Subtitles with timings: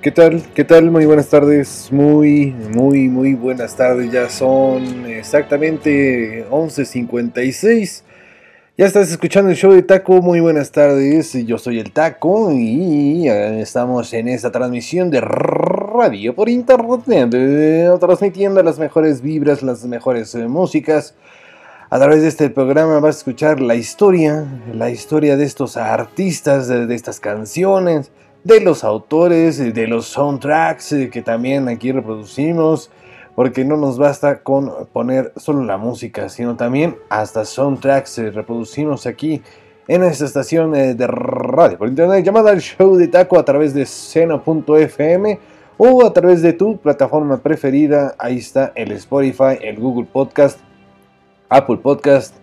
[0.00, 0.44] ¿Qué tal?
[0.54, 0.92] ¿Qué tal?
[0.92, 1.88] Muy buenas tardes.
[1.90, 4.12] Muy, muy, muy buenas tardes.
[4.12, 8.02] Ya son exactamente 11.56.
[8.76, 10.22] Ya estás escuchando el show de Taco.
[10.22, 11.32] Muy buenas tardes.
[11.44, 17.34] Yo soy el Taco y estamos en esta transmisión de radio por internet.
[17.34, 21.16] eh, Transmitiendo las mejores vibras, las mejores eh, músicas.
[21.90, 26.68] A través de este programa vas a escuchar la historia, la historia de estos artistas,
[26.68, 28.12] de, de estas canciones,
[28.48, 32.90] de los autores, de los soundtracks eh, que también aquí reproducimos,
[33.34, 39.06] porque no nos basta con poner solo la música, sino también hasta soundtracks eh, reproducimos
[39.06, 39.42] aquí
[39.86, 43.74] en esta estación eh, de radio por internet llamada el show de taco a través
[43.74, 45.38] de seno.fm
[45.76, 48.14] o a través de tu plataforma preferida.
[48.18, 50.58] Ahí está el Spotify, el Google Podcast,
[51.50, 52.34] Apple Podcast,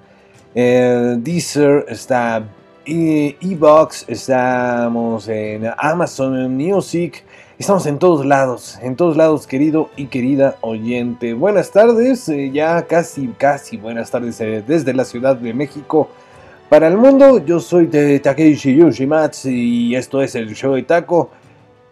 [0.53, 2.47] Deezer, está
[2.87, 7.23] Evox, estamos en Amazon Music,
[7.57, 11.33] estamos en todos lados, en todos lados, querido y querida oyente.
[11.33, 16.09] Buenas tardes, eh, ya casi, casi buenas tardes eh, desde la Ciudad de México.
[16.69, 21.31] Para el mundo, yo soy de Takeishi Yoshimatsu y esto es el show de Taco.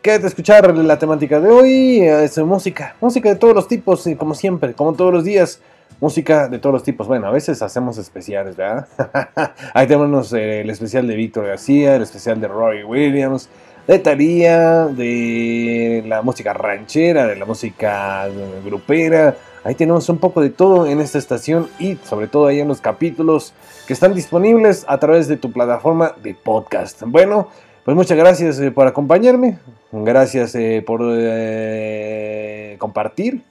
[0.03, 4.05] Quédate a escuchar la temática de hoy, eh, es música, música de todos los tipos,
[4.05, 5.59] eh, como siempre, como todos los días.
[5.99, 7.07] Música de todos los tipos.
[7.07, 8.87] Bueno, a veces hacemos especiales, ¿verdad?
[9.73, 13.49] Ahí tenemos eh, el especial de Víctor García, el especial de Roy Williams,
[13.87, 18.27] de Thalía, de la música ranchera, de la música
[18.63, 19.35] grupera.
[19.63, 22.81] Ahí tenemos un poco de todo en esta estación y sobre todo ahí en los
[22.81, 23.53] capítulos
[23.87, 27.03] que están disponibles a través de tu plataforma de podcast.
[27.05, 27.47] Bueno,
[27.85, 29.59] pues muchas gracias eh, por acompañarme.
[29.91, 33.43] Gracias eh, por eh, compartir.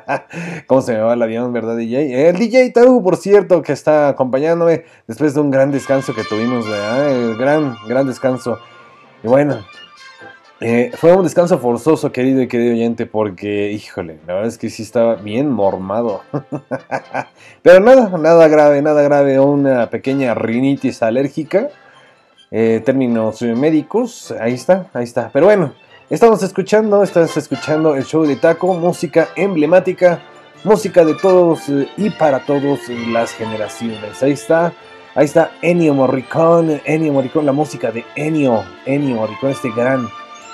[0.66, 2.28] ¿Cómo se me va el avión, verdad, DJ?
[2.28, 6.68] El DJ Taru, por cierto, que está acompañándome después de un gran descanso que tuvimos,
[6.68, 7.36] ¿verdad?
[7.38, 8.58] Gran, gran descanso.
[9.22, 9.64] Y bueno,
[10.62, 14.68] eh, fue un descanso forzoso, querido y querido oyente, porque, híjole, la verdad es que
[14.68, 16.20] sí estaba bien mormado.
[17.62, 21.68] Pero nada, nada grave, nada grave, una pequeña rinitis alérgica.
[22.52, 25.30] Eh, términos médicos, ahí está, ahí está.
[25.32, 25.72] Pero bueno,
[26.08, 30.20] estamos escuchando, estás escuchando el show de Taco, música emblemática,
[30.64, 34.20] música de todos eh, y para todas las generaciones.
[34.20, 34.72] Ahí está,
[35.14, 40.08] ahí está Ennio Morricone, Ennio Morricone, la música de Ennio, Ennio Morricone, este gran,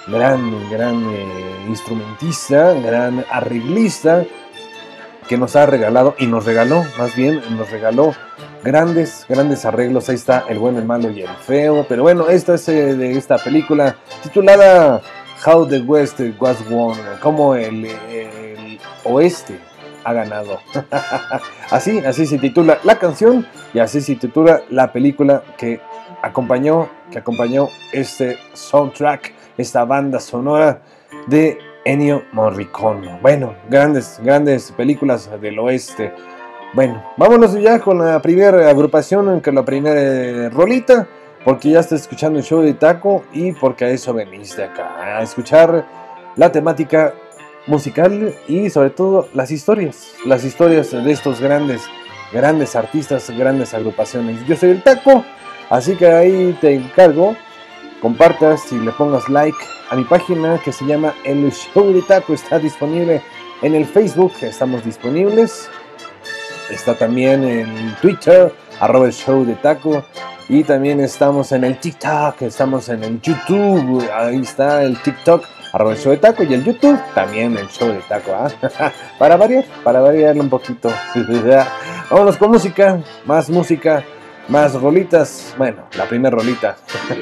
[0.07, 4.23] gran, gran eh, instrumentista, gran arreglista
[5.27, 8.15] que nos ha regalado y nos regaló, más bien, nos regaló
[8.62, 10.09] grandes, grandes arreglos.
[10.09, 11.87] Ahí está el bueno, el malo y el feo.
[11.89, 15.00] Pero bueno, esta es eh, de esta película titulada
[15.44, 19.59] How the West Was Won, como el, el oeste
[20.05, 20.61] ha ganado.
[21.71, 25.81] así, así se titula la canción y así se titula la película que
[26.22, 30.83] acompañó, que acompañó este soundtrack, esta banda sonora
[31.27, 33.19] de Ennio Morricone.
[33.21, 36.13] Bueno, grandes, grandes películas del oeste.
[36.72, 41.07] Bueno, vámonos ya con la primera agrupación, que la primera eh, rolita,
[41.45, 45.22] porque ya estás escuchando el show de Taco y porque a eso veniste acá, a
[45.22, 45.86] escuchar
[46.34, 47.15] la temática
[47.66, 51.83] musical y sobre todo las historias, las historias de estos grandes,
[52.33, 54.45] grandes artistas, grandes agrupaciones.
[54.47, 55.24] Yo soy el Taco,
[55.71, 57.36] así que ahí te encargo,
[58.03, 59.57] compartas y le pongas like
[59.89, 63.22] a mi página que se llama El Show de Taco, está disponible
[63.63, 65.71] en el Facebook, estamos disponibles.
[66.71, 70.04] Está también en Twitter, arroba el show de taco.
[70.48, 74.09] Y también estamos en el TikTok, estamos en el YouTube.
[74.13, 76.42] Ahí está el TikTok, arroba el show de taco.
[76.42, 78.33] Y el YouTube, también el show de taco.
[78.34, 78.92] ¿ah?
[79.18, 80.92] para variar, para variarle un poquito.
[82.10, 84.04] Vámonos con música, más música,
[84.48, 85.54] más rolitas.
[85.57, 86.77] Bueno, la primera rolita.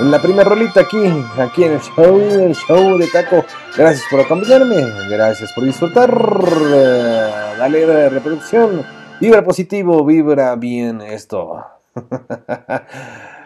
[0.00, 3.44] La primera rolita aquí, aquí en el show, el show de taco.
[3.76, 4.76] Gracias por acompañarme,
[5.08, 6.08] gracias por disfrutar.
[7.58, 8.84] Dale eh, reproducción,
[9.20, 11.64] vibra positivo, vibra bien esto.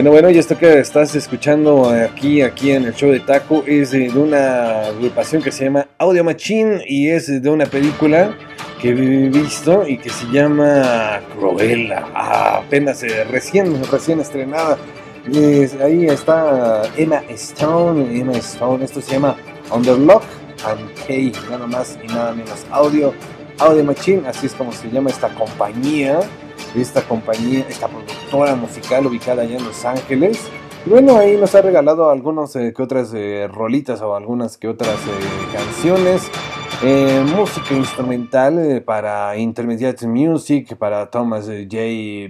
[0.00, 3.90] Bueno, bueno, y esto que estás escuchando aquí, aquí en el show de Taco es
[3.90, 8.34] de una agrupación que se llama Audio Machine y es de una película
[8.80, 12.06] que he visto y que se llama Cruella.
[12.14, 14.78] Ah, apenas eh, recién, recién estrenada.
[15.84, 19.36] ahí está Emma Stone, Emma Stone, esto se llama
[19.70, 20.22] Underlock
[20.64, 22.64] and Key, nada más y nada menos.
[22.70, 23.12] Audio,
[23.58, 26.20] Audio Machine, así es como se llama esta compañía
[26.74, 30.50] esta compañía, esta productora musical ubicada allá en Los Ángeles.
[30.86, 34.66] Y bueno, ahí nos ha regalado algunas eh, que otras eh, rolitas o algunas que
[34.66, 36.30] otras eh, canciones.
[37.36, 41.76] música instrumental para Intermediate Music, para Thomas J.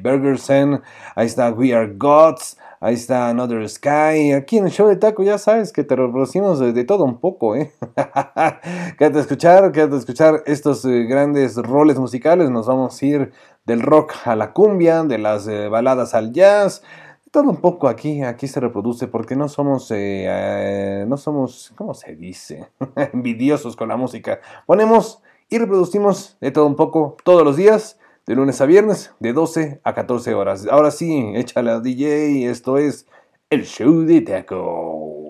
[0.02, 0.80] Bergersen.
[1.14, 2.56] Ahí está We Are Gods.
[2.80, 4.32] Ahí está Another Sky.
[4.32, 7.54] Aquí en el show de Taco ya sabes que te reproducimos de, todo un poco,
[7.54, 7.70] ¿eh?
[8.98, 12.50] quédate a escuchar, quédate a escuchar estos grandes roles musicales.
[12.50, 13.32] Nos vamos a ir
[13.64, 16.82] del rock a la cumbia, de las eh, baladas al jazz,
[17.30, 21.94] todo un poco aquí, aquí se reproduce porque no somos, eh, eh, no somos, ¿cómo
[21.94, 22.68] se dice?
[23.12, 24.40] Envidiosos con la música.
[24.66, 29.32] Ponemos y reproducimos de todo un poco todos los días, de lunes a viernes, de
[29.32, 30.66] 12 a 14 horas.
[30.70, 33.06] Ahora sí, échale a DJ, esto es
[33.48, 35.29] el show de Taco.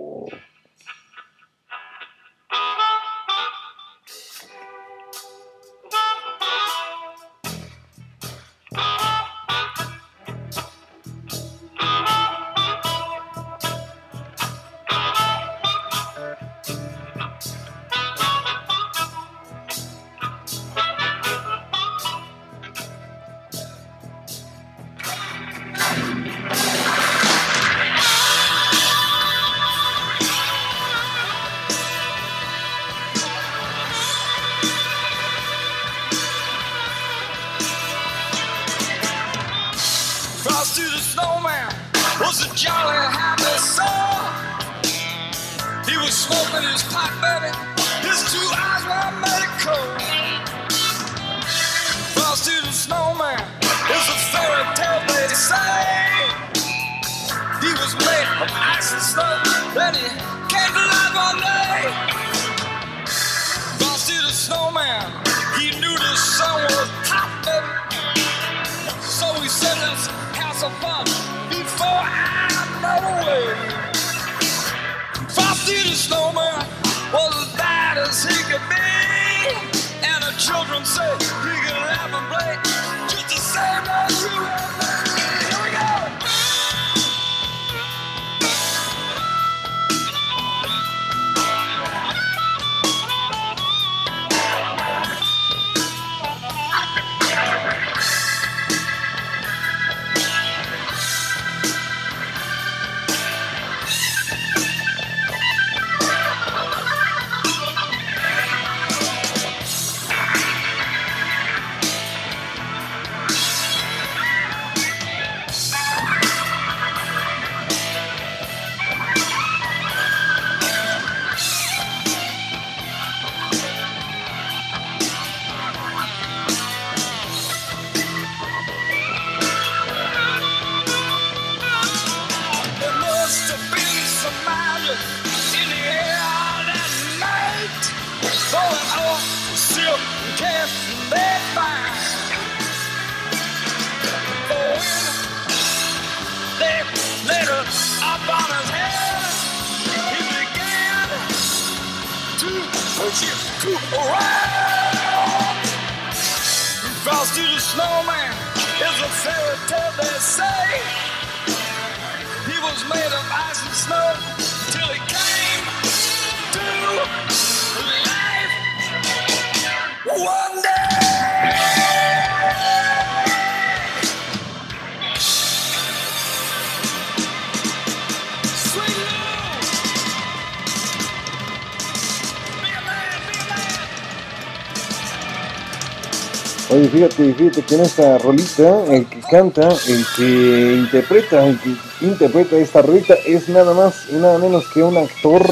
[187.10, 191.74] Fíjate, fíjate que en esta rolita, el que canta, el que interpreta, el que
[192.06, 195.42] interpreta esta rolita es nada más y nada menos que un actor,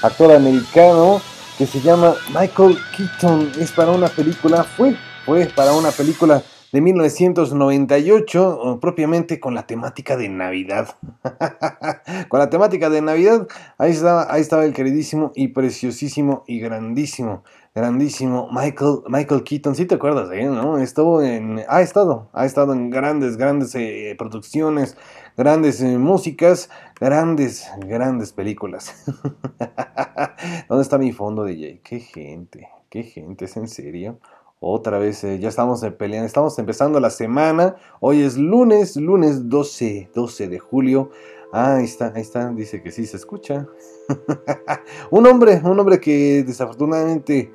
[0.00, 1.20] actor americano
[1.58, 3.52] que se llama Michael Keaton.
[3.60, 6.42] Es para una película, fue, fue para una película
[6.72, 10.96] de 1998, propiamente con la temática de Navidad.
[12.28, 17.42] con la temática de Navidad, ahí estaba, ahí estaba el queridísimo y preciosísimo y grandísimo
[17.74, 20.78] grandísimo Michael, Michael Keaton, si te acuerdas de él, ¿no?
[20.78, 24.96] Estuvo en, ha estado, ha estado en grandes, grandes eh, producciones,
[25.36, 26.68] grandes eh, músicas,
[27.00, 29.04] grandes, grandes películas.
[30.68, 31.80] ¿Dónde está mi fondo, DJ?
[31.82, 34.18] Qué gente, qué gente, ¿es en serio?
[34.64, 37.74] Otra vez, eh, ya estamos peleando, estamos empezando la semana.
[37.98, 41.10] Hoy es lunes, lunes 12, 12 de julio.
[41.54, 43.68] Ah, ahí está, ahí está, dice que sí se escucha.
[45.10, 47.52] un hombre, un hombre que desafortunadamente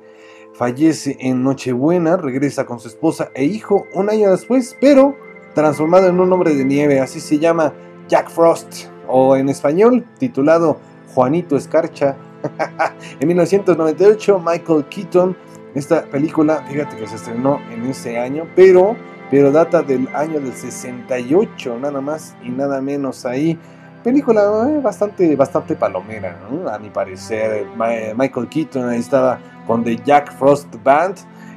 [0.54, 5.16] fallece en Nochebuena, regresa con su esposa e hijo un año después, pero
[5.52, 7.74] transformado en un hombre de nieve, así se llama
[8.06, 10.78] Jack Frost, o en español titulado
[11.12, 12.16] Juanito Escarcha.
[13.18, 15.36] en 1998, Michael Keaton,
[15.74, 18.94] esta película, fíjate que se estrenó en ese año, pero,
[19.28, 23.58] pero data del año del 68, nada más y nada menos ahí
[24.08, 26.34] película eh, bastante, bastante palomera,
[26.72, 27.66] a mi parecer.
[28.16, 31.16] Michael Keaton ahí estaba con The Jack Frost Band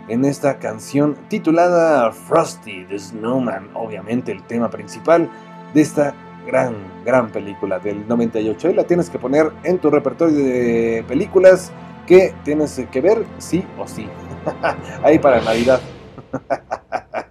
[0.10, 5.30] en esta canción titulada Frosty the Snowman, obviamente el tema principal
[5.74, 6.14] de esta
[6.46, 8.72] gran, gran película del 98.
[8.72, 11.72] Y la tienes que poner en tu repertorio de películas
[12.06, 14.10] que tienes que ver sí o sí.
[15.04, 15.80] ahí para Navidad.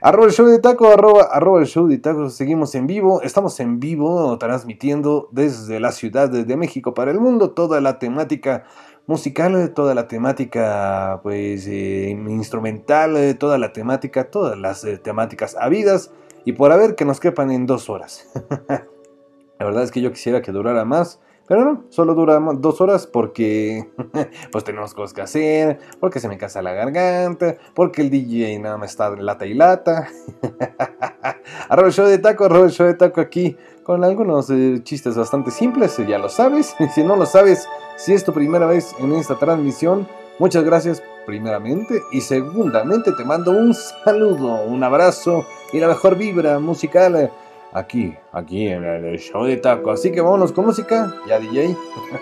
[0.00, 3.80] arroba el show de taco, arroba, el show de taco, seguimos en vivo, estamos en
[3.80, 7.50] vivo transmitiendo desde la Ciudad de México para el mundo.
[7.50, 8.64] Toda la temática
[9.06, 16.10] musical, toda la temática pues eh, instrumental, toda la temática, todas las eh, temáticas habidas.
[16.44, 18.28] Y por haber que nos quepan en dos horas.
[18.68, 23.06] la verdad es que yo quisiera que durara más, pero no, solo dura dos horas
[23.06, 23.90] porque
[24.52, 28.76] pues tenemos cosas que hacer, porque se me casa la garganta, porque el DJ nada
[28.76, 30.08] más está lata y lata.
[31.68, 35.16] arroba el show de taco, arroba el show de taco aquí con algunos eh, chistes
[35.16, 36.74] bastante simples, ya lo sabes.
[36.94, 40.06] si no lo sabes, si es tu primera vez en esta transmisión,
[40.38, 46.58] muchas gracias primeramente y segundamente te mando un saludo, un abrazo y la mejor vibra
[46.58, 47.30] musical
[47.72, 49.90] aquí, aquí en el show de taco.
[49.90, 51.76] Así que vámonos con música, ya DJ,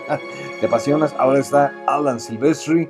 [0.59, 1.13] te apasionas.
[1.17, 2.89] Ahora está Alan Silvestri,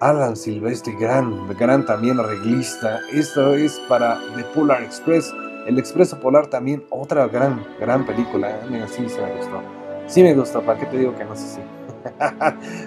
[0.00, 3.00] Alan Silvestri, gran, gran también arreglista.
[3.12, 5.32] Esto es para The Polar Express,
[5.66, 8.50] el Expreso Polar también, otra gran, gran película.
[8.50, 8.60] ¿eh?
[8.70, 9.62] Mira, sí, me gustó.
[10.06, 11.60] Sí me gustó, ¿para qué te digo que no sé si?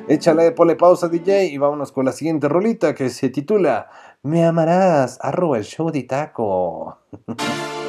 [0.14, 3.90] Échale, ponle pausa DJ y vámonos con la siguiente rolita que se titula
[4.24, 6.98] Me amarás, arroba el show de taco.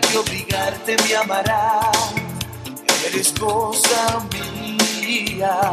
[0.00, 2.14] que obligarte me amarás,
[3.06, 5.72] eres cosa mía.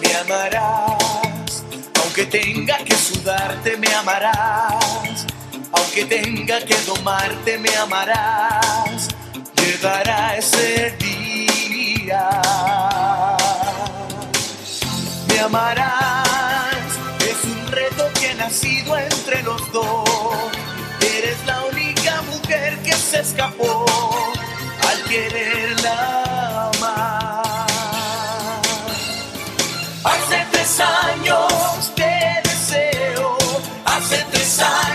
[0.00, 1.64] Me amarás,
[2.02, 5.26] aunque tenga que sudarte me amarás,
[5.72, 9.08] aunque tenga que domarte me amarás,
[9.56, 12.30] llegará ese día.
[15.28, 16.47] Me amarás,
[18.48, 20.08] nacido entre los dos.
[21.02, 23.84] Eres la única mujer que se escapó.
[24.88, 28.46] Al quererla amar.
[30.02, 33.36] Hace tres años te deseo,
[33.84, 34.87] hace tres años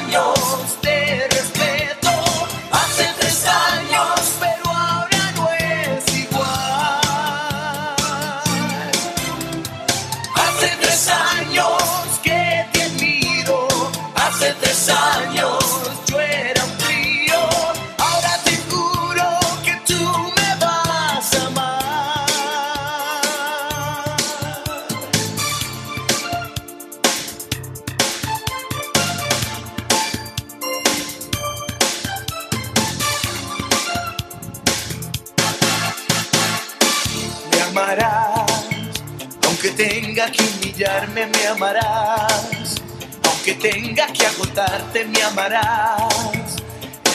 [44.94, 46.56] me amarás,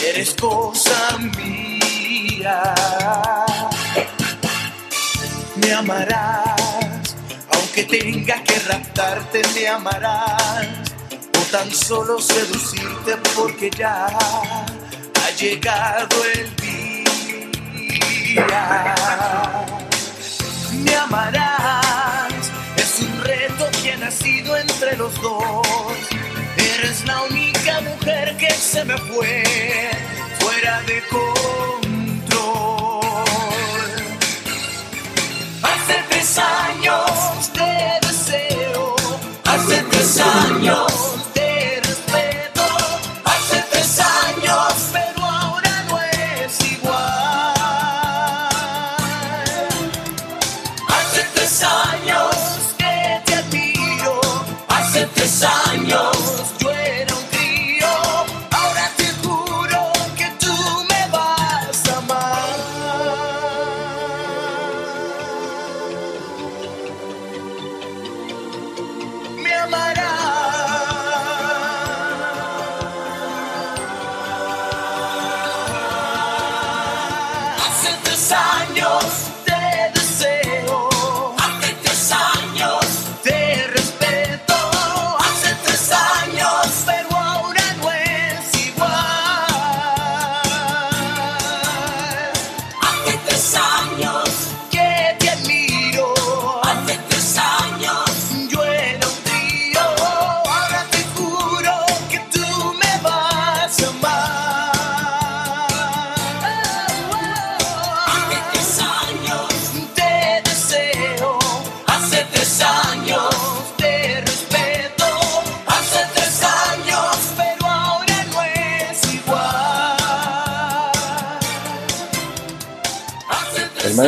[0.04, 2.74] eres cosa mía.
[5.54, 7.16] Me amarás,
[7.52, 10.66] aunque tenga que raptarte me amarás,
[11.36, 17.04] o tan solo seducirte porque ya ha llegado el día.
[20.72, 22.32] Me amarás,
[22.76, 25.66] es un reto que ha nacido entre los dos.
[26.58, 29.42] Eres la única mujer que se me fue
[30.40, 33.00] fuera de control.
[35.62, 38.96] Hace tres años te deseo,
[39.44, 40.87] hace tres años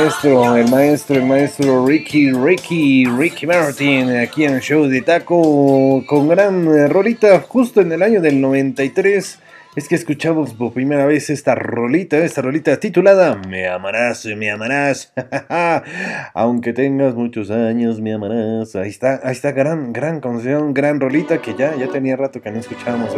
[0.00, 6.02] maestro, el maestro, el maestro Ricky, Ricky, Ricky Martin, aquí en el show de Taco,
[6.06, 9.38] con gran rolita, justo en el año del 93.
[9.76, 15.12] Es que escuchamos por primera vez esta rolita, esta rolita titulada Me amarás, me amarás.
[16.35, 18.74] Aunque tengas muchos años, me amarás.
[18.74, 22.50] Ahí está, ahí está, gran, gran canción, gran rolita que ya, ya tenía rato que
[22.50, 23.16] no escuchábamos,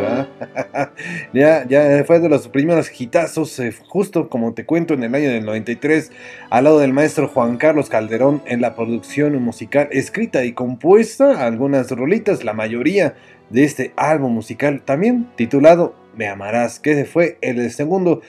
[1.33, 5.31] ya, ya fue de los primeros hitazos, eh, justo como te cuento, en el año
[5.31, 6.13] del 93,
[6.51, 11.91] al lado del maestro Juan Carlos Calderón en la producción musical escrita y compuesta, algunas
[11.91, 13.15] rolitas, la mayoría
[13.49, 18.21] de este álbum musical, también titulado Me Amarás, que fue el segundo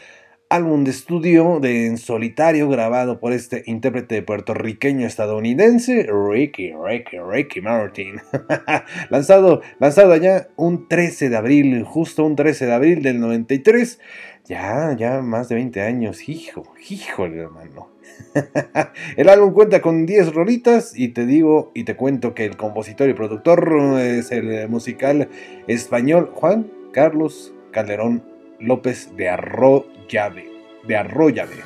[0.50, 7.60] álbum de estudio de en solitario grabado por este intérprete puertorriqueño estadounidense Ricky, Ricky, Ricky
[7.60, 8.22] Martin.
[9.10, 14.00] lanzado, lanzado allá un 13 de abril, justo un 13 de abril del 93.
[14.46, 17.90] Ya, ya más de 20 años, hijo, híjole hermano.
[19.18, 23.10] el álbum cuenta con 10 rolitas y te digo y te cuento que el compositor
[23.10, 25.30] y productor es el musical
[25.68, 28.24] español Juan Carlos Calderón
[28.60, 30.50] López de Arroyave.
[30.88, 31.58] De Arroyave.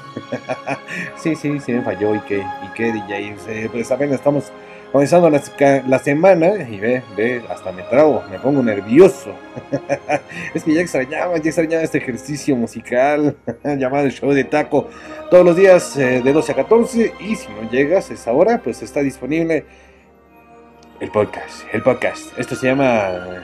[1.17, 3.36] sí, sí, sí me falló y qué, y qué DJ.
[3.48, 4.52] Eh, Pues apenas estamos
[4.91, 5.41] comenzando la,
[5.88, 9.32] la semana y ve, ve, hasta me trago, me pongo nervioso.
[10.54, 14.89] es que ya extrañaba, ya extrañaba este ejercicio musical llamado el show de taco.
[15.30, 18.62] Todos los días eh, de 12 a 14 y si no llegas a esa hora,
[18.63, 19.65] pues está disponible
[21.00, 22.38] el podcast, el podcast.
[22.39, 23.43] Esto se llama...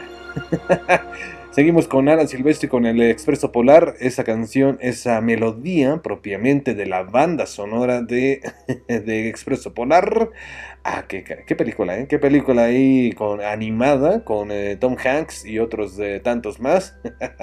[1.53, 7.03] Seguimos con Alan Silvestre con el Expreso Polar, esa canción, esa melodía propiamente de la
[7.03, 8.41] banda sonora de,
[8.87, 10.31] de Expreso Polar.
[10.85, 11.23] Ah, qué,
[11.55, 12.07] película, ¿eh?
[12.09, 16.99] Qué película ahí con, animada con eh, Tom Hanks y otros tantos más.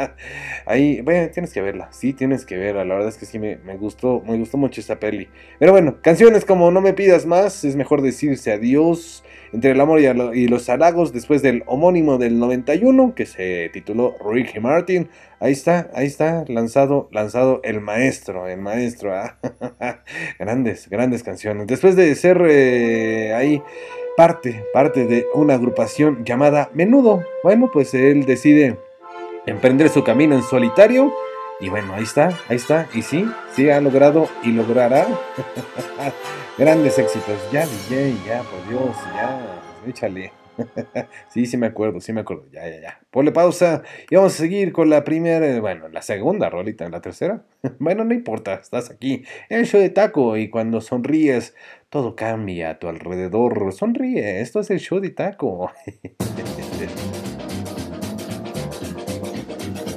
[0.67, 2.85] ahí, tienes que verla, sí, tienes que verla.
[2.85, 5.29] La verdad es que sí me, gustó, me gustó mucho esta peli.
[5.59, 9.25] Pero bueno, canciones como No me pidas más, es mejor decirse adiós.
[9.55, 14.17] Entre el amor y, y los halagos, después del homónimo del 91, que se tituló
[14.23, 15.09] Ricky Martin.
[15.43, 19.15] Ahí está, ahí está, lanzado, lanzado el maestro, el maestro.
[19.15, 19.39] ¿ah?
[20.39, 21.67] grandes, grandes canciones.
[21.67, 23.63] Después de ser eh, ahí
[24.19, 28.79] parte, parte de una agrupación llamada Menudo, bueno, pues él decide
[29.47, 31.11] emprender su camino en solitario.
[31.59, 32.89] Y bueno, ahí está, ahí está.
[32.93, 33.25] Y sí,
[33.57, 35.07] sí ha logrado y logrará
[36.59, 37.39] grandes éxitos.
[37.51, 39.41] Ya, DJ, ya, por Dios, ya,
[39.89, 40.40] échale.
[41.29, 42.47] sí, sí me acuerdo, sí me acuerdo.
[42.53, 43.01] Ya, ya, ya.
[43.11, 47.43] Ponle pausa y vamos a seguir con la primera, bueno, la segunda rolita, la tercera.
[47.79, 51.55] bueno, no importa, estás aquí en el show de taco y cuando sonríes,
[51.89, 53.73] todo cambia a tu alrededor.
[53.73, 55.71] Sonríe, esto es el show de taco.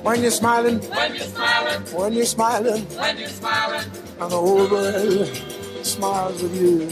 [0.04, 4.69] When you're smiling, When you're smiling, when you're smiling, when you're smiling, and the whole
[4.69, 6.89] world smiles with you.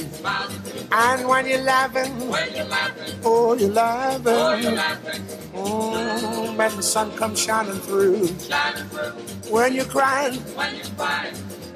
[0.91, 5.21] And when you're laughing, When you're laughing, oh, you're oh, you're laughing.
[5.53, 6.59] Mm, laughing.
[6.59, 8.27] And the sun comes shining through.
[8.39, 9.11] shining through.
[9.51, 11.35] When you're crying, When you're crying,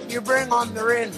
[0.10, 1.12] you bring on the rain.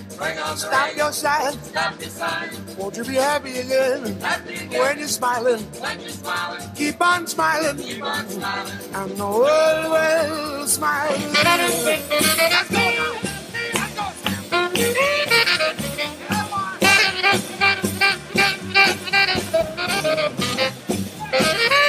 [0.56, 1.58] Stop your sighing.
[1.62, 2.78] Stop your sighing.
[2.78, 4.20] Won't you be happy again?
[4.22, 4.80] Happy again.
[4.82, 7.78] When you're smiling, When you're smiling, keep on smiling.
[7.78, 8.74] keep on smiling.
[8.94, 11.18] And the world will smile.
[11.44, 13.18] Let's go.
[13.74, 14.06] Let's go,
[18.88, 18.98] Sam.
[21.30, 21.87] When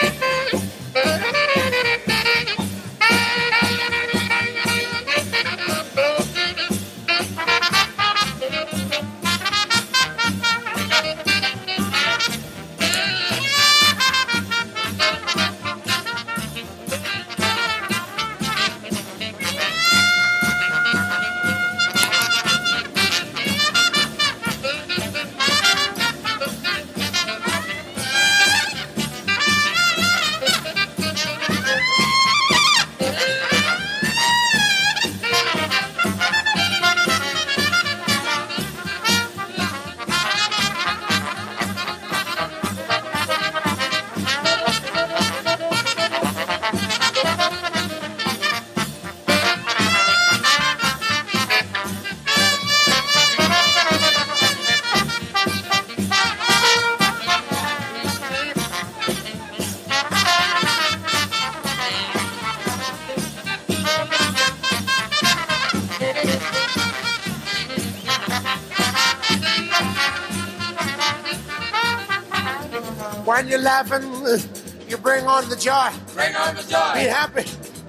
[73.83, 74.43] laughing,
[74.88, 75.91] you bring on the joy.
[76.14, 76.93] Bring on the joy.
[76.95, 77.45] Be happy.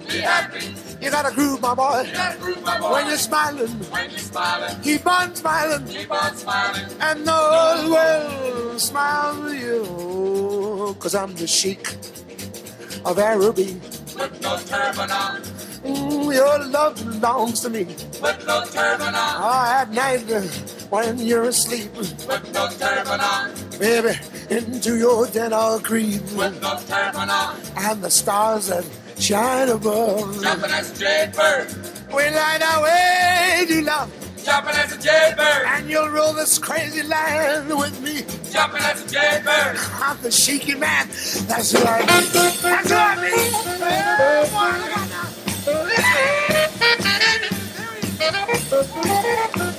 [0.08, 0.66] Be happy.
[1.00, 2.02] You gotta groove, my boy.
[2.06, 2.92] You gotta groove, my boy.
[2.92, 5.86] When you're smiling, When you're smiling, keep on smiling.
[5.86, 6.86] keep on smiling.
[7.00, 10.96] And the world will smile with you.
[11.00, 11.88] Cause I'm the sheik
[13.04, 13.80] of Araby.
[14.16, 15.40] Put no turban on.
[15.82, 17.84] Mm, your love belongs to me.
[18.20, 19.34] Put no turban on.
[19.40, 20.20] Oh, at night
[20.90, 23.50] when you're asleep, Put no turban on.
[23.78, 24.18] baby,
[24.66, 26.22] into your den I'll creep.
[26.32, 26.50] No
[26.86, 27.56] turban on.
[27.76, 28.84] And the stars that
[29.18, 30.42] shine above.
[30.42, 31.68] Jumping as a jaybird.
[32.08, 34.10] We light our way to love.
[34.44, 35.66] Jumping as a jaybird.
[35.66, 38.24] And you'll rule this crazy land with me.
[38.50, 39.76] Jumping as a jaybird.
[40.02, 41.08] I'm the shaky man.
[41.46, 42.06] That's who I be.
[42.06, 43.30] That's who I be.
[48.72, 49.69] Oh,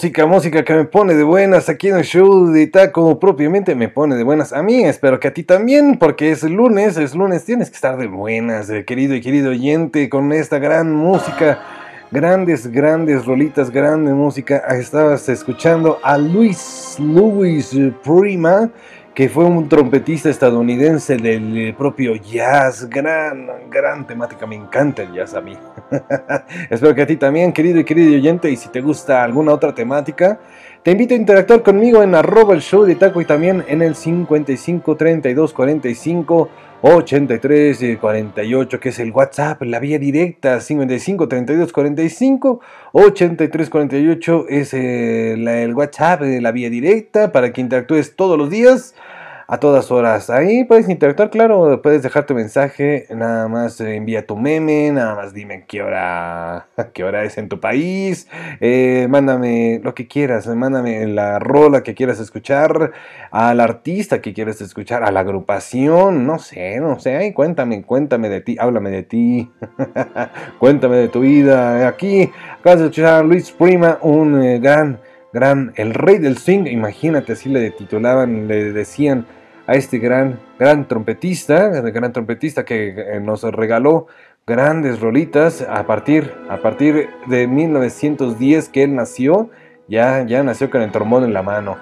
[0.00, 3.90] Música, música que me pone de buenas aquí en el show de Taco, propiamente me
[3.90, 7.44] pone de buenas a mí, espero que a ti también, porque es lunes, es lunes,
[7.44, 11.60] tienes que estar de buenas, eh, querido y querido oyente, con esta gran música,
[12.10, 14.56] grandes, grandes rolitas, grande música.
[14.70, 18.70] Estabas escuchando a Luis Louis Prima,
[19.14, 25.12] que fue un trompetista estadounidense del eh, propio jazz, gran, gran temática, me encanta el
[25.12, 25.56] jazz a mí.
[26.70, 29.74] Espero que a ti también, querido y querido oyente, y si te gusta alguna otra
[29.74, 30.38] temática,
[30.82, 33.94] te invito a interactuar conmigo en arroba el show de taco y también en el
[33.94, 36.48] 55 32 45
[36.82, 42.60] 83 eh, 48, que es el WhatsApp, la vía directa, 55 32 45
[42.92, 48.94] 83 48 es eh, el WhatsApp la vía directa para que interactúes todos los días.
[49.52, 50.30] A todas horas.
[50.30, 51.82] Ahí puedes interactuar, claro.
[51.82, 53.06] Puedes dejar tu mensaje.
[53.10, 54.92] Nada más eh, envía tu meme.
[54.92, 58.28] Nada más dime qué hora, qué hora es en tu país.
[58.60, 60.46] Eh, mándame lo que quieras.
[60.46, 62.92] Mándame la rola que quieras escuchar.
[63.32, 65.02] Al artista que quieras escuchar.
[65.02, 66.28] A la agrupación.
[66.28, 67.16] No sé, no sé.
[67.16, 68.56] Ay, cuéntame, cuéntame de ti.
[68.56, 69.50] Háblame de ti.
[70.60, 71.88] cuéntame de tu vida.
[71.88, 75.00] Aquí acabas de escuchar a Luis Prima, un eh, gran,
[75.32, 76.68] gran, el rey del swing.
[76.68, 79.26] Imagínate, así le titulaban, le decían
[79.70, 84.08] a este gran, gran trompetista, gran trompetista que eh, nos regaló
[84.44, 89.48] grandes rolitas a partir, a partir de 1910 que él nació.
[89.86, 91.78] Ya, ya nació con el trombón en la mano.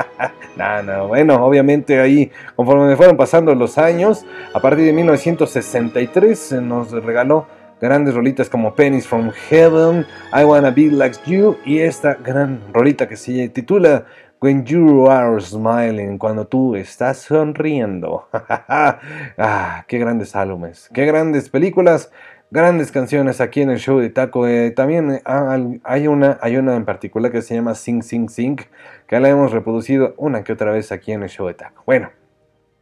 [0.56, 6.52] no, no, bueno, obviamente ahí, conforme me fueron pasando los años, a partir de 1963
[6.62, 7.46] nos regaló
[7.82, 13.06] grandes rolitas como Pennies from Heaven, I Wanna Be Like You y esta gran rolita
[13.06, 14.06] que se titula
[14.40, 18.28] When You Are Smiling, cuando tú estás sonriendo.
[18.32, 22.10] ah, qué grandes álbumes, qué grandes películas
[22.50, 24.46] grandes canciones aquí en el show de Taco.
[24.46, 25.22] Eh, también eh,
[25.84, 28.56] hay, una, hay una en particular que se llama Sing Sing Sing,
[29.06, 31.82] que la hemos reproducido una que otra vez aquí en el show de Taco.
[31.86, 32.10] Bueno,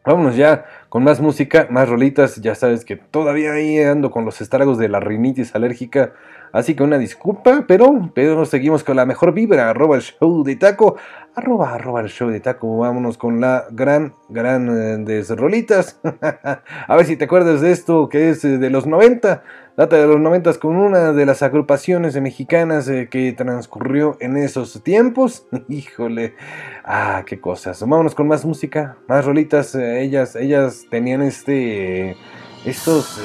[0.05, 2.37] vámonos ya con más música, más rolitas.
[2.37, 6.13] Ya sabes que todavía ahí ando con los estragos de la rinitis alérgica.
[6.55, 9.71] Así que una disculpa, pero, pero seguimos con la mejor vibra.
[9.71, 10.95] Arroba el show de taco.
[11.35, 12.79] Arroba, arroba el show de taco.
[12.79, 15.99] Vámonos con la gran, gran eh, rolitas.
[16.87, 19.43] A ver si te acuerdas de esto que es eh, de los 90.
[19.77, 24.81] Data de los 90 con una de las agrupaciones mexicanas eh, que transcurrió en esos
[24.85, 25.49] tiempos.
[25.69, 26.37] Híjole.
[26.85, 27.81] Ah, qué cosas.
[27.81, 29.75] Vámonos con más música, más rolitas.
[29.75, 32.17] ellas, ellas tenían este
[32.65, 33.21] estos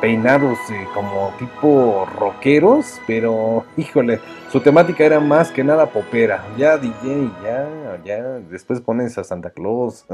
[0.00, 6.44] peinados eh, como tipo rockeros, pero híjole, su temática era más que nada popera.
[6.56, 10.06] Ya DJ, ya, ya, después pones a Santa Claus.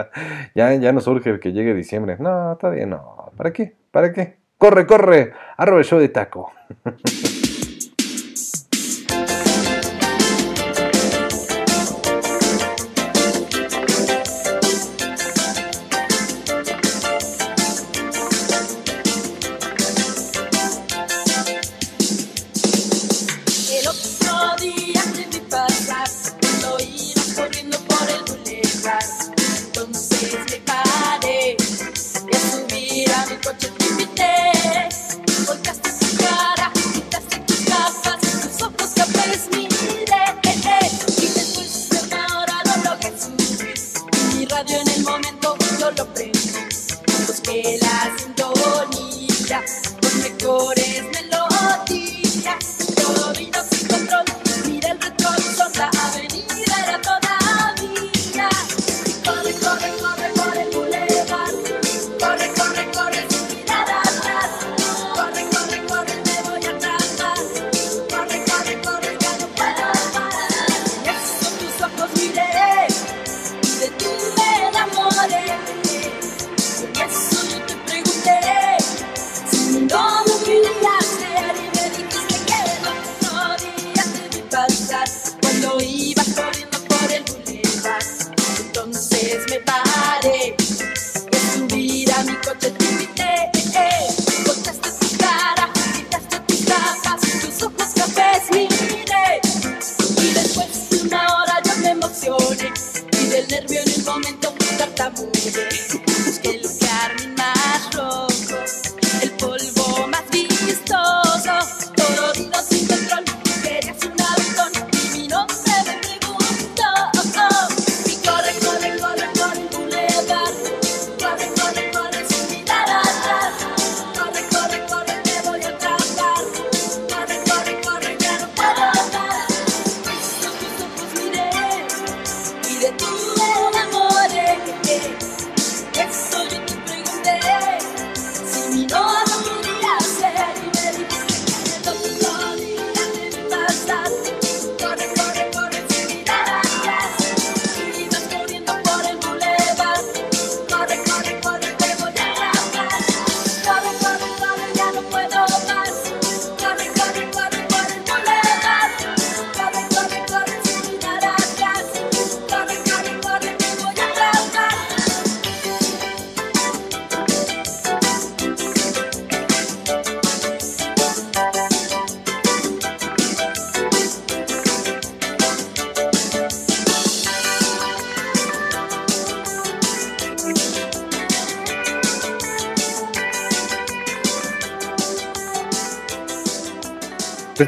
[0.54, 2.16] ya, ya no surge que llegue diciembre.
[2.18, 3.32] No, todavía no.
[3.36, 3.74] ¿Para qué?
[3.90, 4.38] ¿Para qué?
[4.58, 6.52] Corre, corre, arroba show de taco.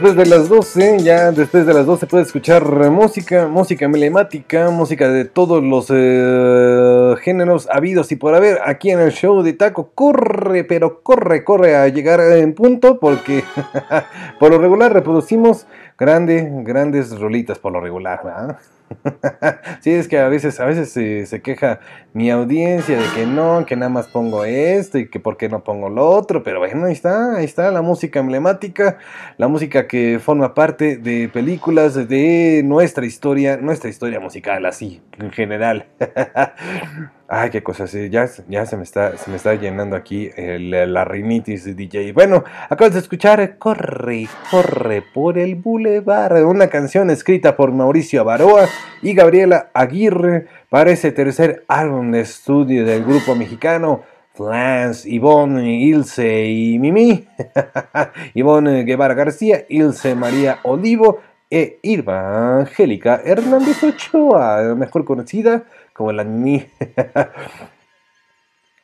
[0.06, 5.08] Después de las 12, ya después de las 12 puede escuchar música, música emblemática, música
[5.08, 9.90] de todos los eh, géneros habidos y por haber aquí en el show de Taco.
[9.96, 13.42] Corre, pero corre, corre a llegar en punto porque
[14.38, 15.66] por lo regular reproducimos
[15.98, 18.58] grandes, grandes rolitas por lo regular.
[19.80, 21.80] sí, es que a veces, a veces se, se queja
[22.12, 25.64] mi audiencia de que no, que nada más pongo esto y que por qué no
[25.64, 28.98] pongo lo otro, pero bueno, ahí está, ahí está la música emblemática,
[29.38, 35.30] la música que forma parte de películas de nuestra historia, nuestra historia musical, así, en
[35.30, 35.86] general.
[37.28, 40.70] Ay, qué cosas, sí, ya, ya se, me está, se me está llenando aquí el-
[40.70, 42.12] la rinitis DJ.
[42.12, 48.68] Bueno, acabas de escuchar Corre, corre por el bulevar, una canción escrita por Mauricio Avaroa
[49.02, 54.02] y Gabriela Aguirre para ese tercer álbum de estudio del grupo mexicano
[54.34, 57.26] Flans, Ivonne, Ilse y Mimi,
[58.34, 61.18] Ivonne Guevara García, Ilse María Olivo
[61.50, 65.64] e Irma Angélica Hernández Ochoa, mejor conocida
[65.96, 66.66] como la Mimi.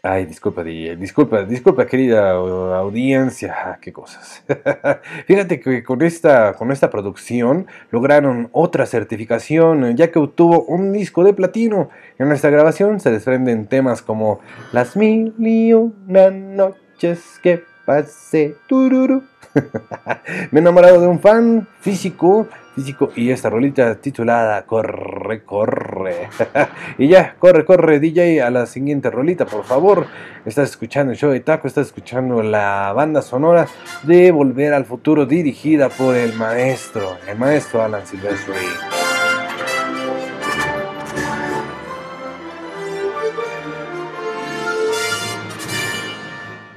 [0.05, 4.43] Ay, disculpa, DJ, disculpa, disculpa, querida audiencia, ah, qué cosas.
[5.29, 11.23] Fíjate que con esta, con esta producción lograron otra certificación, ya que obtuvo un disco
[11.23, 11.91] de platino.
[12.19, 14.41] En esta grabación se desprenden temas como
[14.73, 18.57] Las mil y una noches que pasé.
[20.51, 26.29] Me he enamorado de un fan físico, físico, y esta rolita titulada Corre, corre.
[26.99, 30.07] y ya, corre, corre, DJ, a la siguiente rolita, por favor.
[30.45, 33.67] Estás escuchando el show de Taco, estás escuchando la banda sonora
[34.03, 38.55] de Volver al Futuro, dirigida por el maestro, el maestro Alan Silvestri.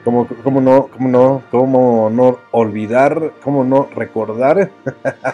[0.05, 4.69] ¿Cómo, cómo no, cómo no, cómo no olvidar, cómo no recordar,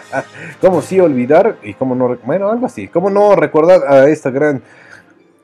[0.62, 4.62] cómo sí olvidar y cómo no, bueno, algo así, cómo no recordar a esta gran,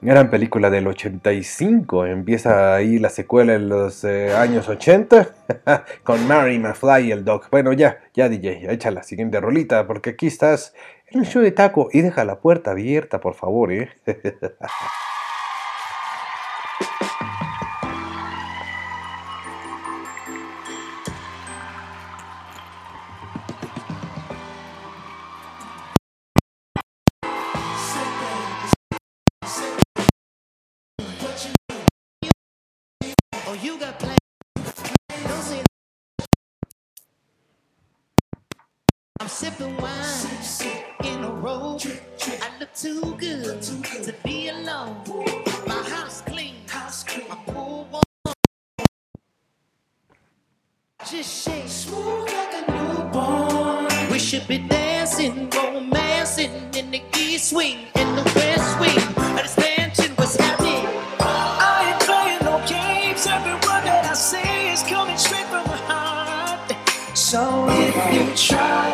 [0.01, 5.29] gran película del 85, empieza ahí la secuela en los eh, años 80
[6.05, 7.49] con Mary McFly y el Doc.
[7.51, 10.73] Bueno, ya, ya DJ, echa la siguiente rolita porque aquí estás
[11.07, 13.91] en el show de taco y deja la puerta abierta, por favor, eh.
[42.81, 44.95] too good to be alone.
[45.67, 46.55] My house clean,
[47.29, 48.35] my pool warm.
[51.11, 54.11] Just shake smooth like a newborn.
[54.13, 58.97] We should be dancing, romancing in the east wing, in the west wing.
[58.97, 60.87] of This mansion was happening.
[61.19, 63.27] I ain't playing no games.
[63.27, 66.73] Every word that I say is coming straight from the heart.
[67.17, 68.88] So if you try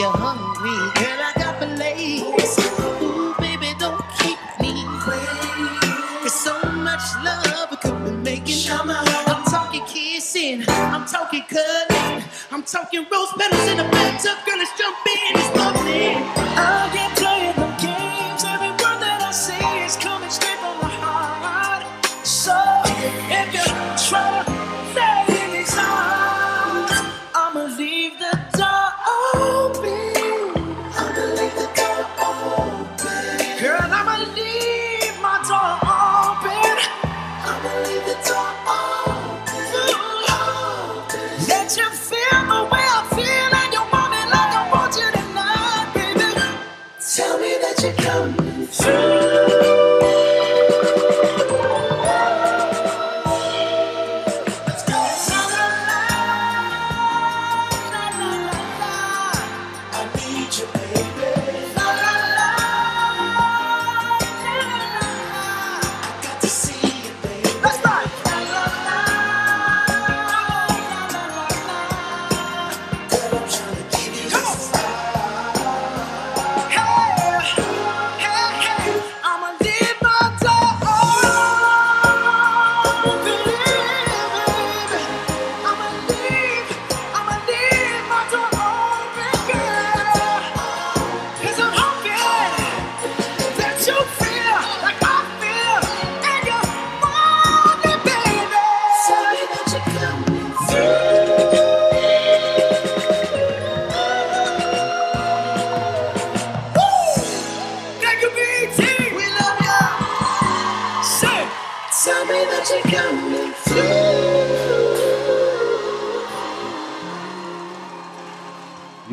[0.00, 0.57] And if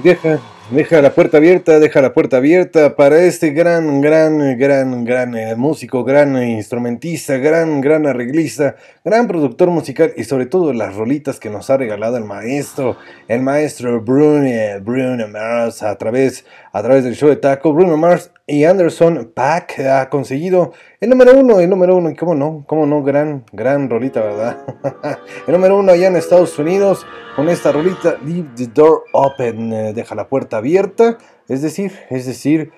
[0.05, 0.39] deja,
[0.69, 5.55] deja la puerta abierta, deja la puerta abierta para este gran, gran, gran, gran eh,
[5.55, 11.49] músico, gran instrumentista, gran, gran arreglista, gran productor musical y sobre todo las rolitas que
[11.49, 12.97] nos ha regalado el maestro,
[13.27, 14.47] el maestro Bruno,
[14.83, 16.45] Bruno Mars a través,
[16.75, 17.73] a través del show de Taco.
[17.73, 22.35] Bruno Mars y Anderson Pack ha conseguido el número uno, el número uno, y cómo
[22.35, 24.57] no, cómo no, gran, gran rolita, ¿verdad?
[25.47, 27.07] el número uno allá en Estados Unidos
[27.37, 31.17] con esta rolita, Leave the Door Open, eh, deja la puerta abierta,
[31.47, 32.73] es decir, es decir,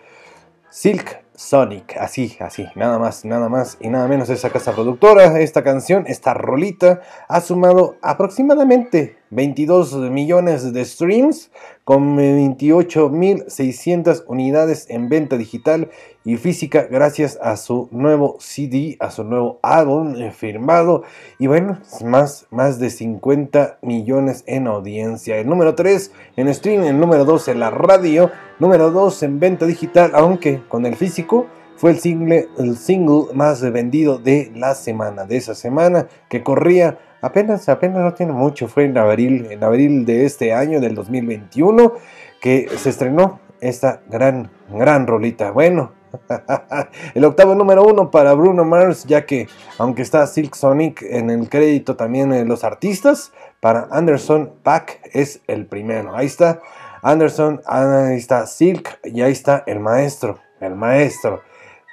[0.70, 5.64] Silk Sonic, así, así, nada más, nada más y nada menos esa casa productora, esta
[5.64, 11.51] canción, esta rolita, ha sumado aproximadamente 22 millones de streams
[11.84, 15.89] con 28.600 unidades en venta digital
[16.23, 21.03] y física gracias a su nuevo CD, a su nuevo álbum eh, firmado
[21.39, 25.38] y bueno, más, más de 50 millones en audiencia.
[25.38, 29.65] El número 3 en stream, el número 2 en la radio, número 2 en venta
[29.65, 31.47] digital, aunque con el físico
[31.78, 36.97] fue el single, el single más vendido de la semana, de esa semana que corría
[37.22, 41.93] apenas, apenas no tiene mucho, fue en abril, en abril de este año, del 2021,
[42.41, 45.51] que se estrenó esta gran, gran rolita.
[45.51, 45.91] Bueno,
[47.13, 49.47] el octavo número uno para Bruno Mars, ya que
[49.78, 55.41] aunque está Silk Sonic en el crédito también de los artistas, para Anderson Pack es
[55.47, 56.15] el primero.
[56.15, 56.61] Ahí está
[57.01, 61.41] Anderson, ahí está Silk y ahí está el maestro, el maestro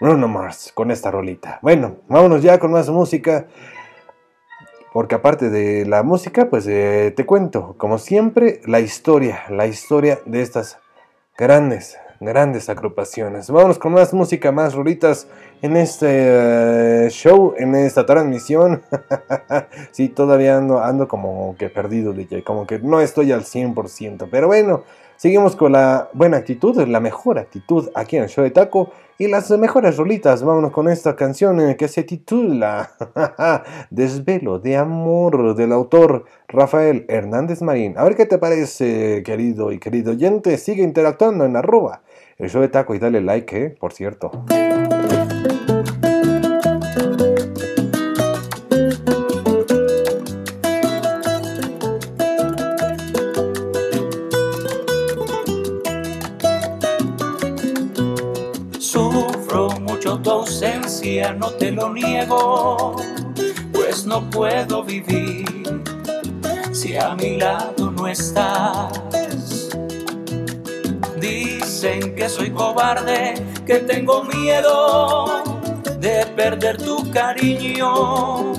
[0.00, 1.58] Bruno Mars con esta rolita.
[1.62, 3.46] Bueno, vámonos ya con más música.
[4.94, 10.20] Porque aparte de la música, pues eh, te cuento, como siempre, la historia, la historia
[10.24, 10.78] de estas
[11.36, 13.50] grandes, grandes agrupaciones.
[13.50, 15.26] Vámonos con más música, más rolitas
[15.62, 16.06] en este
[17.06, 18.82] eh, show, en esta transmisión.
[19.90, 24.28] sí, todavía ando, ando como que perdido, DJ, como que no estoy al 100%.
[24.30, 24.84] Pero bueno,
[25.16, 29.28] seguimos con la buena actitud, la mejor actitud aquí en el show de Taco y
[29.28, 30.42] las mejores rolitas.
[30.42, 32.90] Vámonos con esta canción eh, que se titula
[33.90, 37.94] Desvelo de Amor del autor Rafael Hernández Marín.
[37.96, 40.58] A ver qué te parece, querido y querido oyente.
[40.58, 42.02] Sigue interactuando en arroba
[42.38, 44.30] el show de taco y dale like, eh, por cierto.
[61.32, 62.96] No te lo niego,
[63.72, 65.82] pues no puedo vivir
[66.72, 68.92] si a mi lado no estás.
[71.18, 75.42] Dicen que soy cobarde, que tengo miedo
[75.98, 78.52] de perder tu cariño,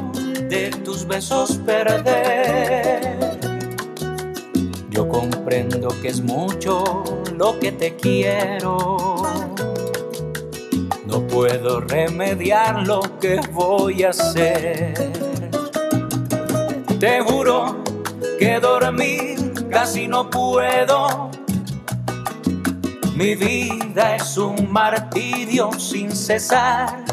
[0.50, 3.16] de tus besos perder.
[4.90, 7.04] Yo comprendo que es mucho
[7.38, 9.15] lo que te quiero.
[11.16, 15.14] No puedo remediar lo que voy a hacer.
[17.00, 17.82] Te juro
[18.38, 21.32] que dormir casi no puedo.
[23.16, 27.06] Mi vida es un martirio sin cesar.